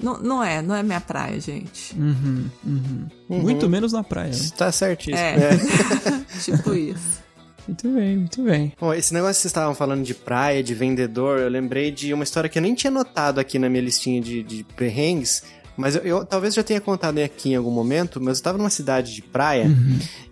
[0.00, 1.94] Não, não é, não é minha praia, gente.
[1.98, 3.06] Uhum, uhum.
[3.28, 3.40] Uhum.
[3.40, 4.30] Muito menos na praia.
[4.30, 4.50] né?
[4.56, 5.16] Tá certíssimo.
[5.18, 5.34] É.
[5.54, 6.38] É.
[6.44, 7.18] tipo isso.
[7.66, 8.72] Muito bem, muito bem.
[8.80, 12.24] Bom, esse negócio que vocês estavam falando de praia, de vendedor, eu lembrei de uma
[12.24, 15.42] história que eu nem tinha notado aqui na minha listinha de, de perrengues,
[15.78, 18.68] mas eu, eu talvez já tenha contado aqui em algum momento, mas eu tava numa
[18.68, 19.70] cidade de praia,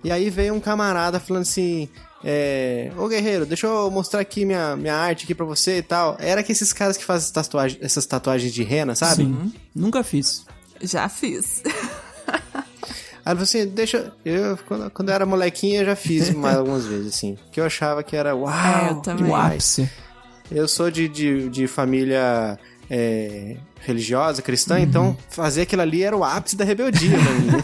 [0.04, 1.88] e aí veio um camarada falando assim.
[2.24, 6.16] É, Ô guerreiro, deixa eu mostrar aqui minha, minha arte aqui pra você e tal.
[6.18, 9.24] Era que esses caras que fazem tatuagem, essas tatuagens de rena, sabe?
[9.24, 9.52] Sim.
[9.72, 10.44] Nunca fiz.
[10.82, 11.62] Já fiz.
[13.24, 14.12] Aí você deixa.
[14.24, 17.36] Eu, quando, quando eu era molequinho, eu já fiz mais algumas vezes, assim.
[17.52, 19.30] Que eu achava que era uau, É, eu também.
[19.30, 19.88] O ápice.
[20.50, 22.58] Eu sou de, de, de família
[22.90, 27.62] é, religiosa, cristã, então fazer aquilo ali era o ápice da rebeldia mim.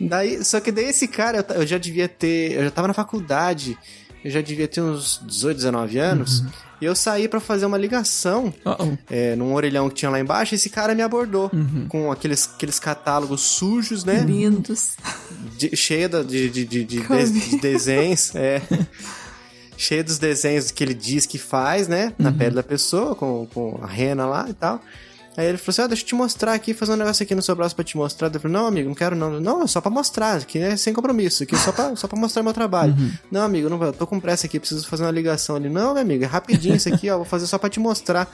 [0.08, 2.52] daí, só que daí esse cara, eu, eu já devia ter.
[2.52, 3.76] Eu já tava na faculdade,
[4.24, 6.44] eu já devia ter uns 18, 19 anos.
[6.80, 8.96] E eu saí pra fazer uma ligação Uh-oh.
[9.08, 10.52] é, num orelhão que tinha lá embaixo.
[10.52, 11.48] E esse cara me abordou
[11.88, 14.18] com aqueles, aqueles catálogos sujos, né?
[14.26, 14.96] Lindos.
[15.56, 17.00] De, de, de, de, de-
[17.50, 18.60] de desenhos, é.
[19.82, 22.12] cheio dos desenhos que ele diz que faz, né?
[22.16, 24.80] Na pele da pessoa, com, com a rena lá e tal.
[25.36, 27.42] Aí ele falou assim: ah, deixa eu te mostrar aqui, fazer um negócio aqui no
[27.42, 28.30] seu braço pra te mostrar.
[28.32, 29.40] Eu falei, não, amigo, não quero não.
[29.40, 32.18] Não, é só pra mostrar, aqui é sem compromisso, aqui é só pra, só pra
[32.18, 32.94] mostrar meu trabalho.
[33.30, 35.68] Não, amigo, não, eu tô com pressa aqui, preciso fazer uma ligação ali.
[35.68, 38.28] Não, meu amigo, é rapidinho isso aqui, ó, vou fazer só pra te mostrar.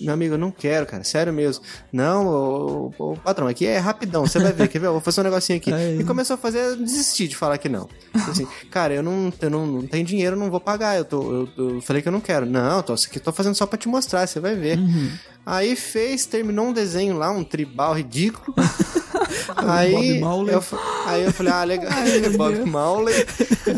[0.00, 1.62] Meu amigo, eu não quero, cara, sério mesmo.
[1.92, 4.86] Não, ô, ô, ô, patrão, aqui é rapidão, você vai ver, quer ver?
[4.86, 5.70] Eu vou fazer um negocinho aqui.
[6.00, 7.86] E começou a fazer, eu desisti de falar que não.
[8.14, 10.96] Assim, cara, eu não, eu não, não tenho dinheiro, eu não vou pagar.
[10.96, 12.46] Eu, tô, eu, eu falei que eu não quero.
[12.46, 14.78] Não, tô, isso aqui eu tô fazendo só pra te mostrar, você vai ver.
[15.44, 18.54] Aí fez, terminou um desenho lá, um tribal ridículo.
[19.56, 20.64] aí, eu,
[21.06, 21.90] aí eu falei, ah, legal,
[22.36, 23.14] Bob Marley.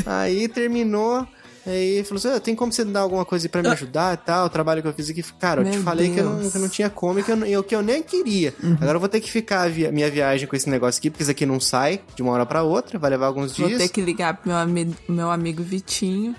[0.06, 1.26] Aí terminou.
[1.64, 4.46] Aí falou assim: "Ah, tem como você dar alguma coisa pra me ajudar e tal?
[4.46, 5.22] O trabalho que eu fiz aqui.
[5.38, 7.30] Cara, eu te Meu falei que eu, não, que eu não tinha como e que
[7.30, 8.52] eu, que eu nem queria.
[8.80, 11.22] Agora eu vou ter que ficar a via- minha viagem com esse negócio aqui, porque
[11.22, 13.80] isso aqui não sai de uma hora pra outra, vai levar alguns Vou dias.
[13.80, 16.34] ter que ligar pro meu, ami meu amigo Vitinho.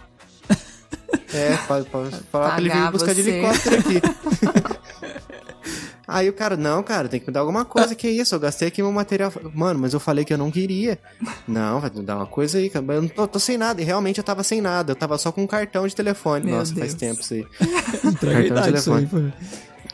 [1.34, 4.02] É, pode, pode falar pra ele vir Pagar buscar de helicóptero aqui.
[6.14, 8.36] Aí o cara, não, cara, tem que me dar alguma coisa, que é isso?
[8.36, 9.34] Eu gastei aqui meu material.
[9.52, 11.00] Mano, mas eu falei que eu não queria.
[11.48, 12.86] Não, vai me dar uma coisa aí, cara.
[12.90, 13.82] Eu não tô, tô sem nada.
[13.82, 14.92] E realmente eu tava sem nada.
[14.92, 16.46] Eu tava só com um cartão de telefone.
[16.46, 17.16] Meu Nossa, faz Deus.
[17.16, 17.48] tempo isso aí.
[18.14, 19.34] Cartão de idade isso aí, telefone.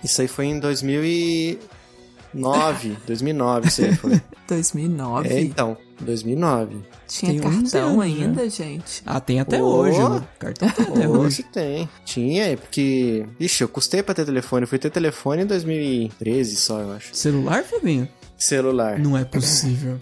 [0.03, 2.97] Isso aí foi em 2009.
[3.07, 4.21] 2009 isso aí foi.
[4.45, 5.29] 2009?
[5.29, 6.77] É, então, 2009.
[7.07, 9.01] Tinha Tem 11 cartão anos ainda, gente?
[9.05, 9.65] Ah, tem até Ô.
[9.65, 10.23] hoje, né?
[10.39, 11.43] Cartão tem até hoje.
[11.43, 11.89] Tem.
[12.05, 13.25] Tinha, é porque.
[13.39, 14.63] Ixi, eu custei pra ter telefone.
[14.63, 17.09] Eu fui ter telefone em 2013 só, eu acho.
[17.15, 18.07] Celular, Fabinho?
[18.37, 18.99] Celular.
[18.99, 19.99] Não é possível.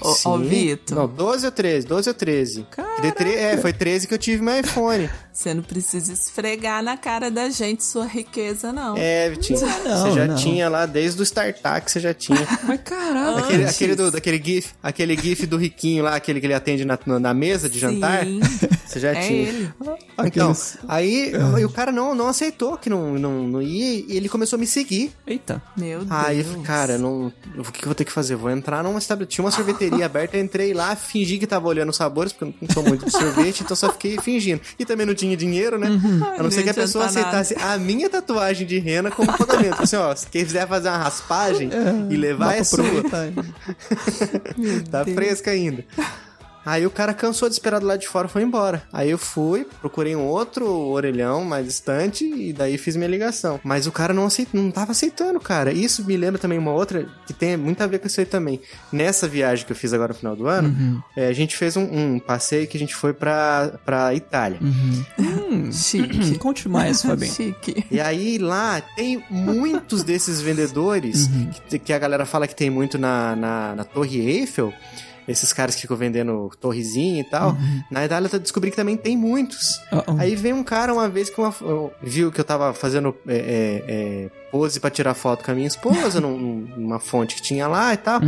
[0.00, 0.42] Ô, Sim.
[0.46, 0.96] Vitor.
[0.98, 2.66] Não, 12 ou 13, 12 ou 13.
[3.00, 5.08] De tre- É, foi 13 que eu tive meu iPhone.
[5.36, 8.96] Você não precisa esfregar na cara da gente sua riqueza, não.
[8.96, 9.60] É, Vitinho.
[9.60, 10.34] Não, você já não.
[10.34, 12.38] tinha lá, desde o StarTac você já tinha.
[12.64, 13.36] Mas caralho.
[13.44, 13.74] Aquele, Antes.
[13.74, 17.34] aquele, do, daquele GIF, aquele GIF do riquinho lá, aquele que ele atende na, na
[17.34, 18.24] mesa de jantar.
[18.24, 18.40] Sim.
[18.86, 19.48] Você já É tinha.
[19.48, 19.70] ele.
[20.24, 24.16] Então, Aqueles- aí e o cara não, não aceitou que não, não, não ia e
[24.16, 25.12] ele começou a me seguir.
[25.26, 25.60] Eita.
[25.76, 26.10] Meu Deus.
[26.10, 28.36] Aí eu falei, cara, não, o que que eu vou ter que fazer?
[28.36, 29.34] Vou entrar numa estabelecimento.
[29.34, 32.54] Tinha uma sorveteria aberta, eu entrei lá, fingi que tava olhando os sabores, porque eu
[32.62, 34.62] não sou muito de sorvete, então só fiquei fingindo.
[34.78, 35.88] E também não tinha dinheiro, né?
[36.38, 37.18] A não ser que a pessoa nada.
[37.18, 39.82] aceitasse a minha tatuagem de rena como pagamento.
[39.82, 41.70] Assim, ó, se quem quiser fazer uma raspagem
[42.10, 42.84] e levar é sua.
[44.90, 45.84] Tá fresca ainda.
[46.66, 48.82] Aí o cara cansou de esperar do lado de fora e foi embora.
[48.92, 53.60] Aí eu fui, procurei um outro orelhão mais distante e daí fiz minha ligação.
[53.62, 54.48] Mas o cara não, aceit...
[54.52, 55.72] não tava aceitando, cara.
[55.72, 58.60] Isso me lembra também uma outra que tem muito a ver com isso aí também.
[58.92, 61.84] Nessa viagem que eu fiz agora no final do ano, é, a gente fez um,
[61.84, 64.58] um passeio que a gente foi pra, pra Itália.
[64.60, 66.36] Hum, Chique.
[66.38, 67.32] Conte mais, Fabinho.
[67.32, 67.86] Chique.
[67.90, 71.30] E aí lá tem muitos desses vendedores
[71.68, 74.74] que, que a galera fala que tem muito na, na, na Torre Eiffel.
[75.28, 77.56] Esses caras que ficam vendendo torrezinha e tal.
[77.90, 79.80] Na Itália eu descobri que também tem muitos.
[79.92, 80.16] Uh-oh.
[80.18, 83.34] Aí veio um cara uma vez que uma, eu- viu que eu tava fazendo é,
[83.36, 87.66] é, é, pose pra tirar foto com a minha esposa num- numa fonte que tinha
[87.66, 88.20] lá e tal.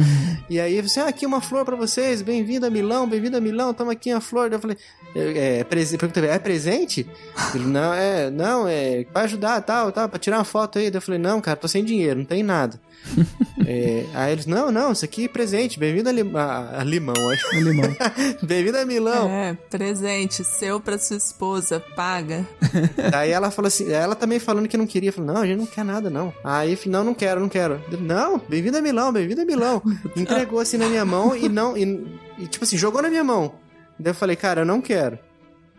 [0.51, 3.36] E aí ele falou assim: ah, aqui uma flor pra vocês, bem-vindo a Milão, bem-vindo
[3.36, 4.53] a Milão, toma aqui a flor.
[4.53, 4.76] Eu falei,
[5.14, 7.07] é, é, prese- perguntei, é presente?
[7.55, 10.90] Ele, não, é, não, é, vai ajudar, tal, tal, pra tirar uma foto aí.
[10.92, 12.80] Eu falei, não, cara, tô sem dinheiro, não tem nada.
[13.70, 17.14] É, aí eles, não, não, isso aqui é presente, bem-vindo a, Lim- a- a Limão.
[17.53, 17.94] Aí, limão.
[18.42, 19.28] bem-vindo a Milão.
[19.28, 22.46] É, presente seu pra sua esposa, paga.
[23.11, 25.66] Daí ela falou assim, ela também falando que não queria, falou, não, a gente não
[25.66, 26.32] quer nada, não.
[26.42, 27.82] Aí, não, não quero, não quero.
[27.90, 29.82] Eu, Não, bem-vindo a Milão, bem-vindo a Milão.
[30.16, 32.07] Entregou assim na minha mão e não, e,
[32.38, 33.53] e, tipo assim, jogou na minha mão.
[33.99, 35.18] Daí eu falei, cara, eu não quero.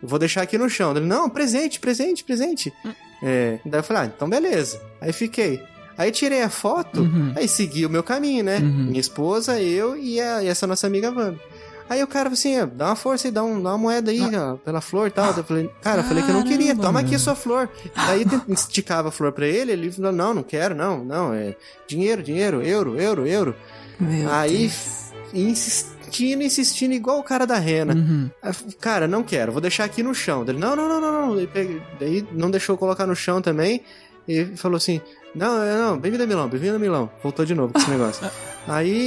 [0.00, 0.92] Eu vou deixar aqui no chão.
[0.96, 2.72] Ele, não, presente, presente, presente.
[3.22, 4.80] É, daí eu falei, ah, então beleza.
[5.00, 5.60] Aí fiquei.
[6.00, 8.58] Aí tirei a foto, aí segui o meu caminho, né?
[8.58, 11.38] Minha esposa, eu e, a- e essa nossa amiga Wanda.
[11.90, 14.10] Aí o cara falou assim, ó, dá uma força aí, dá, um- dá uma moeda
[14.10, 15.36] aí, ó, pela flor e tal.
[15.36, 17.68] Eu falei, cara, eu falei que eu não queria, toma aqui a sua flor.
[17.94, 21.54] Aí esticava a flor pra ele, ele falou, não, não quero, não, não, é
[21.86, 23.54] dinheiro, dinheiro, euro, euro, euro.
[23.98, 25.12] Meu Aí, Deus.
[25.34, 27.94] insistindo, insistindo, igual o cara da rena.
[28.42, 30.44] Aí falei, Cara, não quero, vou deixar aqui no chão.
[30.48, 31.46] Ele, não, não, não, não, não.
[31.98, 33.82] Daí, não deixou colocar no chão também.
[34.28, 35.00] E falou assim:
[35.34, 37.08] Não, é, não, bem-vindo a Milão, bem-vindo a Milão.
[37.22, 38.28] Voltou de novo com esse negócio.
[38.68, 39.06] Aí,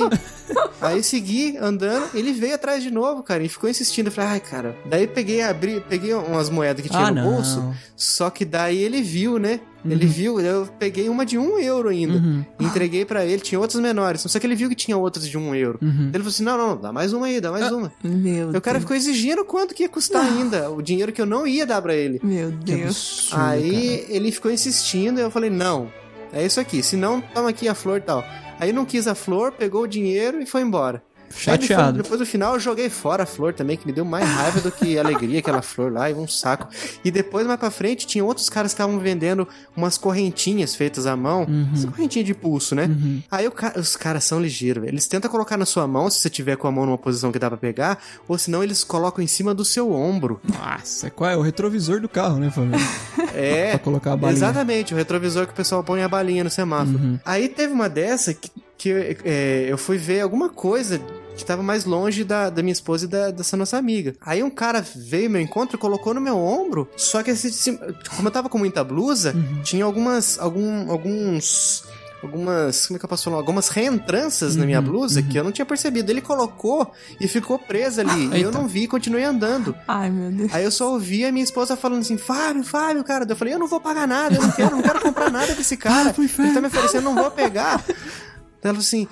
[0.82, 4.07] aí segui andando, ele veio atrás de novo, cara, e ficou insistindo.
[4.07, 4.76] Eu falei, ai, cara.
[4.84, 7.32] Daí peguei, abri, peguei umas moedas que tinha Ah, no não.
[7.36, 9.59] bolso, só que daí ele viu, né?
[9.86, 12.15] Ele viu, eu peguei uma de um euro ainda.
[12.15, 12.43] Uhum.
[12.59, 14.21] Entreguei pra ele, tinha outras menores.
[14.21, 15.78] Só que ele viu que tinha outras de um euro.
[15.82, 16.05] Uhum.
[16.07, 17.91] Ele falou assim: não, não, dá mais uma aí, dá mais uma.
[18.03, 18.84] Meu E o cara Deus.
[18.86, 20.69] ficou exigindo quanto que ia custar ainda.
[20.71, 22.19] O dinheiro que eu não ia dar pra ele.
[22.24, 23.30] Meu Deus.
[23.32, 25.91] absurdo, Aí ele ficou insistindo, eu falei, não,
[26.34, 28.23] é isso aqui, se não, toma aqui a flor e tal.
[28.59, 31.03] Aí não quis a flor, pegou o dinheiro e foi embora.
[31.36, 32.01] Aí Chateado.
[32.03, 34.71] depois do final eu joguei fora a flor também, que me deu mais raiva do
[34.71, 36.67] que alegria aquela flor lá, e um saco.
[37.03, 41.15] E depois, mais pra frente, tinha outros caras que estavam vendendo umas correntinhas feitas à
[41.15, 41.45] mão.
[41.49, 41.91] Uhum.
[41.91, 42.89] Correntinha de pulso, né?
[43.31, 44.88] Aí o ca- os caras são ligeiros.
[44.88, 47.39] Eles tentam colocar na sua mão, se você tiver com a mão numa posição que
[47.39, 50.39] dá pra pegar, ou senão eles colocam em cima do seu ombro.
[50.47, 52.79] Nossa, qual é o retrovisor do carro, né, família?
[53.36, 53.71] É.
[53.71, 54.38] Pra colocar a balinha.
[54.38, 56.99] Exatamente, o retrovisor que o pessoal põe a balinha no semáforo.
[56.99, 57.19] Uhum.
[57.25, 61.01] Aí teve uma dessa que, que é, eu fui ver alguma coisa
[61.36, 64.13] que tava mais longe da, da minha esposa e da, dessa nossa amiga.
[64.21, 67.77] Aí um cara veio ao meu encontro e colocou no meu ombro, só que esse,
[68.15, 69.61] como eu tava com muita blusa, Uhum.
[69.63, 71.84] tinha algumas, algum, alguns...
[72.23, 73.36] Algumas, como é que eu posso falar?
[73.36, 76.09] Algumas reentranças na minha Uhum, blusa que eu não tinha percebido.
[76.09, 78.38] Ele colocou e ficou presa ali.
[78.38, 79.75] e eu não vi e continuei andando.
[79.86, 80.53] Ai, meu Deus.
[80.53, 83.25] Aí eu só ouvi a minha esposa falando assim, Fábio, Fábio, cara.
[83.27, 85.75] Eu falei, eu não vou pagar nada, eu não quero, não quero comprar nada desse
[85.77, 86.15] cara.
[86.17, 87.84] Ele tá me oferecendo, eu não vou pegar.
[88.63, 89.05] Ela falou assim,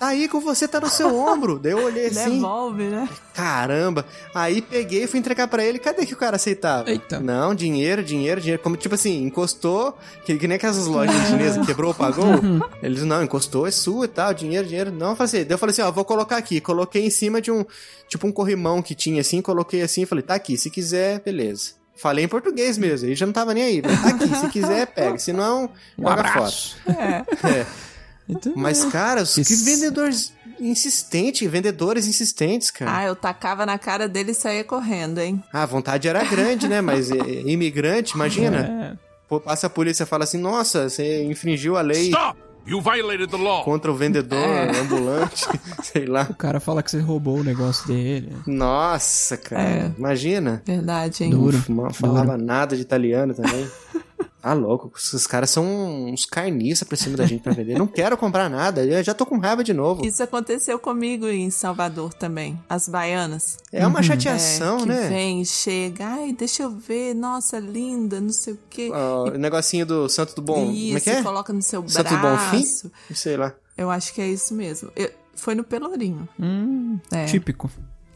[0.00, 1.58] tá aí com você, tá no seu ombro.
[1.58, 3.06] Daí eu olhei assim, Devolve, né?
[3.34, 4.06] caramba.
[4.34, 6.90] Aí peguei e fui entregar pra ele, cadê que o cara aceitava?
[6.90, 7.20] Eita.
[7.20, 8.62] Não, dinheiro, dinheiro, dinheiro.
[8.62, 12.24] Como, tipo assim, encostou, que, que nem aquelas lojas chinesas, quebrou, pagou.
[12.82, 14.90] Eles, não, encostou, é sua e tal, dinheiro, dinheiro.
[14.90, 16.60] Não, eu falei assim, daí eu falei assim, ó, vou colocar aqui.
[16.60, 17.64] Coloquei em cima de um,
[18.08, 21.72] tipo um corrimão que tinha assim, coloquei assim, falei, tá aqui, se quiser, beleza.
[21.94, 23.82] Falei em português mesmo, aí já não tava nem aí.
[23.82, 25.18] Tá aqui, se quiser, pega.
[25.18, 25.64] Se não,
[25.98, 26.76] Um joga abraço.
[26.82, 26.96] fora.
[26.98, 27.66] É.
[28.30, 32.96] Então, Mas, cara, que Esse- vendedores insistentes, vendedores insistentes, cara.
[32.98, 35.42] Ah, eu tacava na cara dele e saía correndo, hein?
[35.52, 36.80] Ah, a vontade era grande, né?
[36.80, 37.16] Mas é,
[37.46, 38.96] imigrante, imagina.
[38.96, 39.10] É.
[39.28, 42.38] Pô, Passa a polícia e fala assim: nossa, você infringiu a lei Stop!
[42.66, 43.64] You violated the law.
[43.64, 44.78] contra o vendedor É.
[44.78, 45.46] ambulante,
[45.82, 46.26] sei lá.
[46.28, 48.36] O cara fala que você roubou o negócio dele.
[48.46, 49.62] Nossa, cara.
[49.62, 49.92] É.
[49.96, 50.62] Imagina.
[50.66, 51.30] Verdade, hein?
[51.30, 51.56] Duro.
[51.56, 53.66] Uf, não falava nada de italiano também.
[54.40, 55.64] Tá louco, esses caras são
[56.10, 57.78] uns carniças pra cima da gente pra vender.
[57.78, 60.04] Não quero comprar nada, eu já tô com raiva de novo.
[60.06, 62.58] Isso aconteceu comigo em Salvador também.
[62.68, 63.58] As baianas.
[63.72, 65.08] É uma É, chateação, que né?
[65.08, 68.90] vem, chega, ai, deixa eu ver, nossa, linda, não sei o quê.
[68.92, 70.70] Ó, o negocinho do Santo do Bom.
[70.70, 71.22] isso, Como é que é?
[71.22, 72.60] coloca no seu Santo do Bom Fim?
[72.62, 72.90] braço.
[73.14, 73.54] Sei lá.
[73.76, 74.90] Eu acho que é isso mesmo.
[74.96, 76.28] Eu- foi no Pelourinho.
[76.38, 77.24] Hum, É.
[77.26, 77.70] típico.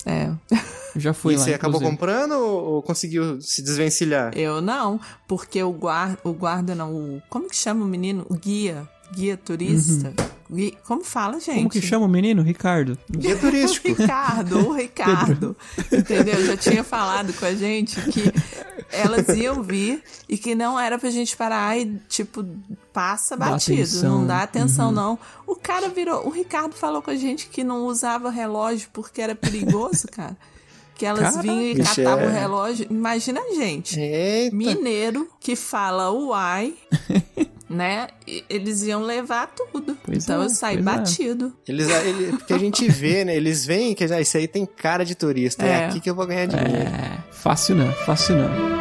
[0.07, 0.31] É.
[0.97, 1.43] Já fui e lá.
[1.45, 1.91] você acabou inclusive.
[1.99, 4.37] comprando ou, ou conseguiu se desvencilhar?
[4.37, 8.25] Eu não, porque o guarda, o guarda não, o, como que chama o menino?
[8.29, 10.11] O guia, guia turista.
[10.11, 10.25] Gui-
[10.87, 11.57] como fala, gente?
[11.59, 12.43] Como que chama o menino?
[12.43, 12.99] Ricardo.
[13.11, 13.89] Guia turístico.
[13.95, 15.57] O Ricardo, o Ricardo.
[15.93, 16.45] Entendeu?
[16.47, 18.33] Já tinha falado com a gente que
[18.91, 22.45] elas iam vir e que não era pra gente parar e, tipo,
[22.93, 23.75] passa Dá batido.
[23.83, 24.19] atenção.
[24.21, 24.93] Não dá atenção, Uhum.
[24.95, 25.19] não.
[25.47, 26.27] O cara virou.
[26.27, 30.37] O Ricardo falou com a gente que não usava relógio porque era perigoso, cara.
[30.97, 31.43] Que elas Caraca.
[31.43, 32.41] vinham e catavam o é.
[32.41, 32.87] relógio.
[32.89, 33.99] Imagina a gente.
[33.99, 34.55] Eita.
[34.55, 36.75] Mineiro que fala uai,
[37.75, 38.09] né?
[38.49, 39.97] Eles iam levar tudo.
[40.05, 40.83] Pois então é, eu saí é.
[40.83, 41.53] batido.
[41.69, 43.37] Eles, ele, porque a gente vê, né?
[43.37, 45.65] Eles veem que ah, isso aí tem cara de turista.
[45.65, 45.87] É, É.
[45.87, 46.73] aqui que eu vou ganhar dinheiro.
[46.73, 48.75] É, fácil não, fácil não.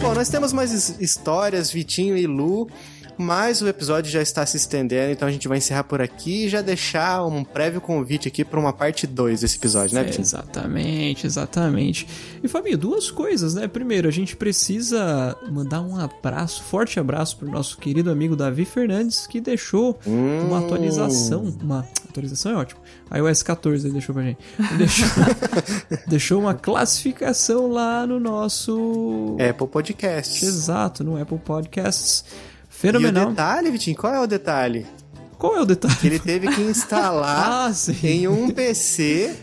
[0.00, 2.68] Bom, nós temos mais his- histórias, Vitinho e Lu,
[3.16, 6.48] mas o episódio já está se estendendo, então a gente vai encerrar por aqui e
[6.48, 11.26] já deixar um prévio convite aqui para uma parte 2 desse episódio, né, É, exatamente,
[11.26, 12.06] exatamente.
[12.42, 13.66] E Fabinho, duas coisas, né?
[13.68, 19.26] Primeiro, a gente precisa mandar um abraço, forte abraço pro nosso querido amigo Davi Fernandes,
[19.26, 20.64] que deixou uma Hum.
[20.64, 21.54] atualização.
[21.62, 22.80] Uma atualização é ótimo.
[23.14, 24.38] iOS 14 ele deixou pra gente.
[24.76, 25.08] Deixou,
[26.08, 29.36] deixou uma classificação lá no nosso.
[29.48, 30.44] Apple Podcast.
[30.44, 32.24] Exato, no Apple Podcasts.
[32.84, 33.30] E o Fenomenal.
[33.30, 34.86] detalhe, Vitinho, qual é o detalhe?
[35.38, 35.94] Qual é o detalhe?
[35.96, 37.72] Que ele teve que instalar Ah,
[38.02, 39.34] em um PC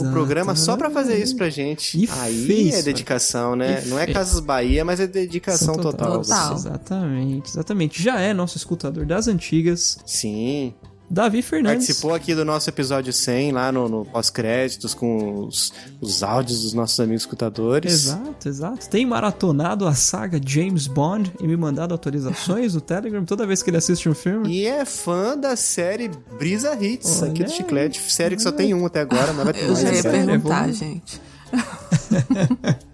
[0.00, 1.98] o programa só pra fazer isso pra gente.
[1.98, 3.82] E Aí fez, é dedicação, né?
[3.86, 4.06] Não é.
[4.06, 6.22] Casas Bahia, mas é dedicação total.
[6.22, 6.54] Total.
[6.54, 8.02] Exatamente, exatamente.
[8.02, 9.98] Já é nosso escutador das antigas.
[10.06, 10.74] Sim.
[11.08, 11.86] Davi Fernandes.
[11.86, 16.72] Participou aqui do nosso episódio 100, lá no, no pós-créditos, com os, os áudios dos
[16.72, 17.92] nossos amigos escutadores.
[17.92, 18.88] Exato, exato.
[18.88, 23.70] Tem maratonado a saga James Bond e me mandado atualizações no Telegram toda vez que
[23.70, 24.48] ele assiste um filme.
[24.48, 27.56] E é fã da série Brisa Hits, Olha aqui do aí.
[27.56, 28.00] Chiclete.
[28.12, 31.20] Série que só tem um até agora, mas vai ter Eu já ia perguntar, gente.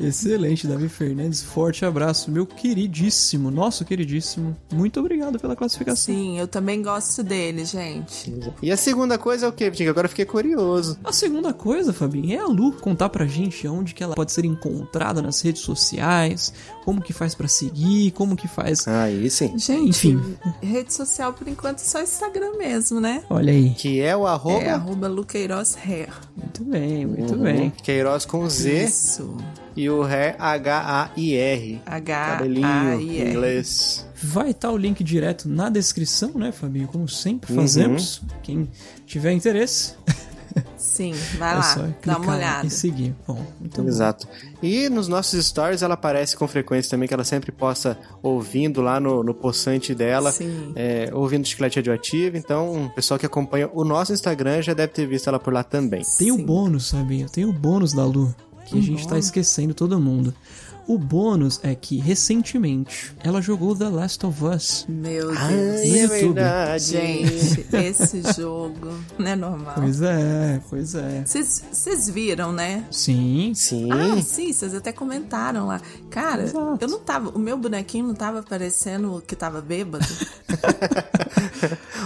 [0.00, 1.42] Excelente, Davi Fernandes.
[1.42, 4.56] Forte abraço, meu queridíssimo, nosso queridíssimo.
[4.72, 6.14] Muito obrigado pela classificação.
[6.14, 8.34] Sim, eu também gosto dele, gente.
[8.62, 9.90] E a segunda coisa é o quê, Vitinho?
[9.90, 10.98] Agora eu fiquei curioso.
[11.04, 14.44] A segunda coisa, Fabinho, é a Lu contar pra gente onde que ela pode ser
[14.44, 16.52] encontrada nas redes sociais,
[16.84, 18.86] como que faz pra seguir, como que faz.
[18.88, 19.56] Aí sim.
[19.58, 20.36] Gente, Enfim.
[20.62, 23.22] rede social por enquanto é só Instagram mesmo, né?
[23.30, 23.70] Olha aí.
[23.74, 26.10] Que é o arroba É arroba Luqueiroz Hair.
[26.36, 27.42] Muito bem, muito Uhum.
[27.42, 27.70] bem.
[27.82, 29.36] Queiroz com Z Isso.
[29.76, 31.80] E o Ré H-A-I-R.
[32.04, 33.02] Cabelinho H-A-I-R.
[33.22, 34.06] em inglês.
[34.22, 36.88] Vai estar o link direto na descrição, né, Fabinho?
[36.88, 37.60] Como sempre Uhum.
[37.60, 38.22] fazemos.
[38.42, 38.68] Quem
[39.06, 39.94] tiver interesse,
[40.76, 42.66] Sim, vai é lá, só dá uma olhada.
[42.66, 43.12] e seguir.
[43.26, 43.88] Bom, muito bom.
[43.88, 44.28] Exato.
[44.62, 49.00] E nos nossos stories ela aparece com frequência também, que ela sempre posta ouvindo lá
[49.00, 50.72] no, no poçante dela, Sim.
[50.76, 52.36] é, ouvindo Chiclete Radioativo.
[52.36, 55.64] Então, o pessoal que acompanha o nosso Instagram já deve ter visto ela por lá
[55.64, 56.02] também.
[56.18, 56.44] Tem o Sim.
[56.46, 57.28] bônus, Fabinho.
[57.28, 58.32] Tem o bônus da Lu,
[58.74, 59.26] que a gente tá bônus?
[59.26, 60.34] esquecendo todo mundo.
[60.86, 64.84] O bônus é que, recentemente, ela jogou The Last of Us.
[64.88, 65.38] Meu Deus.
[65.38, 66.34] Ai, No é YouTube.
[66.34, 66.84] verdade.
[66.84, 69.74] Gente, esse jogo não é normal.
[69.76, 71.24] Pois é, pois é.
[71.24, 72.84] Vocês viram, né?
[72.90, 73.88] Sim, Sim.
[73.90, 75.80] Ah, sim, vocês até comentaram lá.
[76.10, 76.78] Cara, Exato.
[76.80, 77.30] eu não tava.
[77.30, 80.04] O meu bonequinho não tava parecendo que tava bêbado.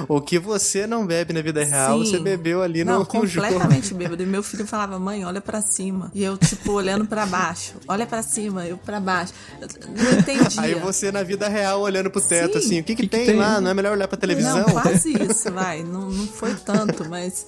[0.09, 2.11] o que você não bebe na vida real, Sim.
[2.12, 3.47] você bebeu ali não, no, jogo.
[3.47, 4.22] completamente bêbado.
[4.22, 6.11] E meu filho falava, mãe, olha pra cima.
[6.14, 7.74] E eu, tipo, olhando pra baixo.
[7.87, 9.33] Olha pra cima, eu pra baixo.
[9.61, 10.61] Eu não entendi.
[10.61, 12.66] Aí você na vida real olhando pro teto Sim.
[12.66, 13.37] assim, o que que, Que que tem, tem?
[13.37, 13.61] lá?
[13.61, 14.59] Não é melhor olhar pra televisão?
[14.59, 15.83] Não, quase isso, vai.
[15.83, 17.47] Não, não foi tanto, mas,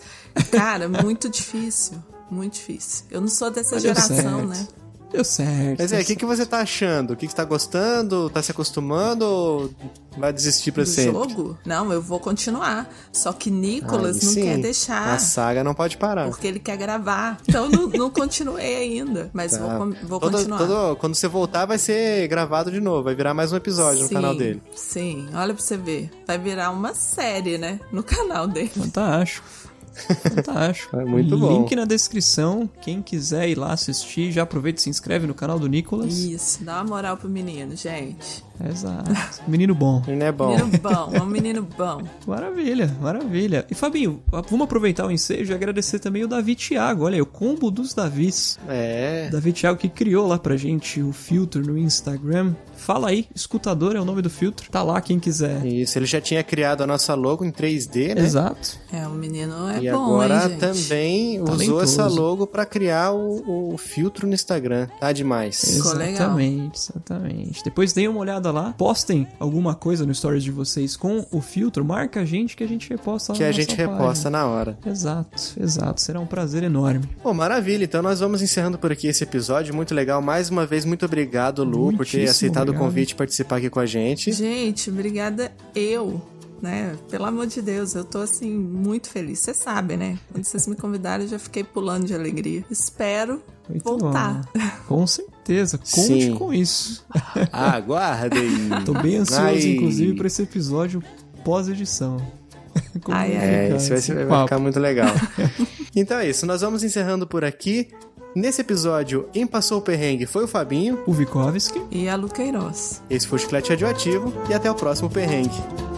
[0.51, 2.03] cara, muito difícil.
[2.31, 3.05] Muito difícil.
[3.11, 4.47] Eu não sou dessa deu geração, certo.
[4.47, 4.69] né?
[5.13, 5.79] Deu certo.
[5.81, 7.13] Mas é, o que, que você tá achando?
[7.13, 8.31] O que, que você tá gostando?
[8.31, 9.71] Tá se acostumando ou
[10.17, 11.13] vai desistir pra Do sempre?
[11.13, 11.59] jogo?
[11.65, 12.89] Não, eu vou continuar.
[13.13, 14.43] Só que Nicolas Aí não sim.
[14.43, 15.15] quer deixar.
[15.15, 16.29] A saga não pode parar.
[16.29, 17.39] Porque ele quer gravar.
[17.49, 19.31] Então não, não continuei ainda.
[19.33, 19.59] Mas Tá.
[19.79, 20.59] vou, vou Todo- continuar.
[20.59, 23.03] todo- quando você voltar, vai ser gravado de novo.
[23.05, 24.63] Vai virar mais um episódio no Sim, canal dele.
[24.75, 26.11] Sim, olha pra você ver.
[26.27, 27.81] Vai virar uma série, né?
[27.93, 28.69] No canal dele.
[28.75, 29.47] Fantástico.
[29.93, 30.97] Fantástico.
[30.97, 31.61] É muito bom.
[31.61, 32.69] Link na descrição.
[32.81, 36.19] Quem quiser ir lá assistir, já aproveita e se inscreve no canal do Nicolas.
[36.19, 38.45] Isso, dá uma moral pro menino, gente.
[38.69, 39.11] Exato.
[39.47, 40.03] Menino bom.
[40.07, 40.51] Não é bom.
[40.57, 42.03] Menino bom, é um menino bom.
[42.27, 43.67] Maravilha, maravilha.
[43.71, 47.05] E Fabinho, vamos aproveitar o ensejo e agradecer também o Davi Thiago.
[47.05, 48.59] Olha aí, o combo dos Davis.
[48.69, 49.29] É.
[49.31, 52.55] Davi Thiago que criou lá pra gente o filtro no Instagram.
[52.77, 54.71] Fala aí, escutador é o nome do filtro.
[54.71, 55.65] Tá lá quem quiser.
[55.67, 58.23] Isso, ele já tinha criado a nossa logo em 3D, né?
[58.23, 58.79] Exato.
[58.91, 60.59] É, o menino é E bom, agora hein, gente?
[60.61, 61.83] também usou Talentoso.
[61.83, 64.89] essa logo pra criar o, o filtro no Instagram.
[64.99, 65.63] Tá demais.
[65.63, 67.63] Exatamente, exatamente.
[67.63, 71.85] Depois deem uma olhada lá, postem alguma coisa no stories de vocês com o filtro,
[71.85, 74.31] marca a gente que a gente reposta lá Que na a gente nossa reposta página.
[74.31, 74.79] na hora.
[74.87, 76.01] Exato, exato.
[76.01, 77.09] Será um prazer enorme.
[77.23, 77.85] Pô, maravilha.
[77.85, 79.75] Então nós vamos encerrando por aqui esse episódio.
[79.75, 80.21] Muito legal.
[80.23, 82.83] Mais uma vez, muito obrigado, Lu, por ter Muitíssimo aceitado obrigado.
[82.83, 84.33] o convite e participar aqui com a gente.
[84.33, 86.21] Gente, obrigada eu,
[86.63, 86.95] né?
[87.11, 89.39] Pelo amor de Deus, eu tô assim muito feliz.
[89.41, 90.19] Vocês sabem, né?
[90.33, 92.65] Quando vocês me convidaram, eu já fiquei pulando de alegria.
[92.71, 94.43] Espero Muito voltar.
[94.55, 94.61] bom.
[94.89, 95.30] Com certeza,
[95.79, 96.35] conte Sim.
[96.35, 97.05] com isso.
[97.53, 98.49] Aguardem.
[98.85, 99.63] Tô bem ansioso, Ai.
[99.63, 101.03] inclusive, pra esse episódio
[101.45, 102.19] pós-edição.
[103.11, 103.33] Ai.
[103.33, 105.13] É, ficar isso vai, ser- vai ficar muito legal.
[105.95, 107.89] então é isso, nós vamos encerrando por aqui.
[108.33, 111.01] Nesse episódio, quem passou o perrengue foi o Fabinho.
[111.05, 111.83] O Vikovski.
[111.91, 113.03] E a Luqueiroz.
[113.11, 114.33] Esse foi o Chiclete Radioativo.
[114.49, 115.51] E até o próximo perrengue.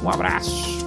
[0.02, 0.78] Um abraço.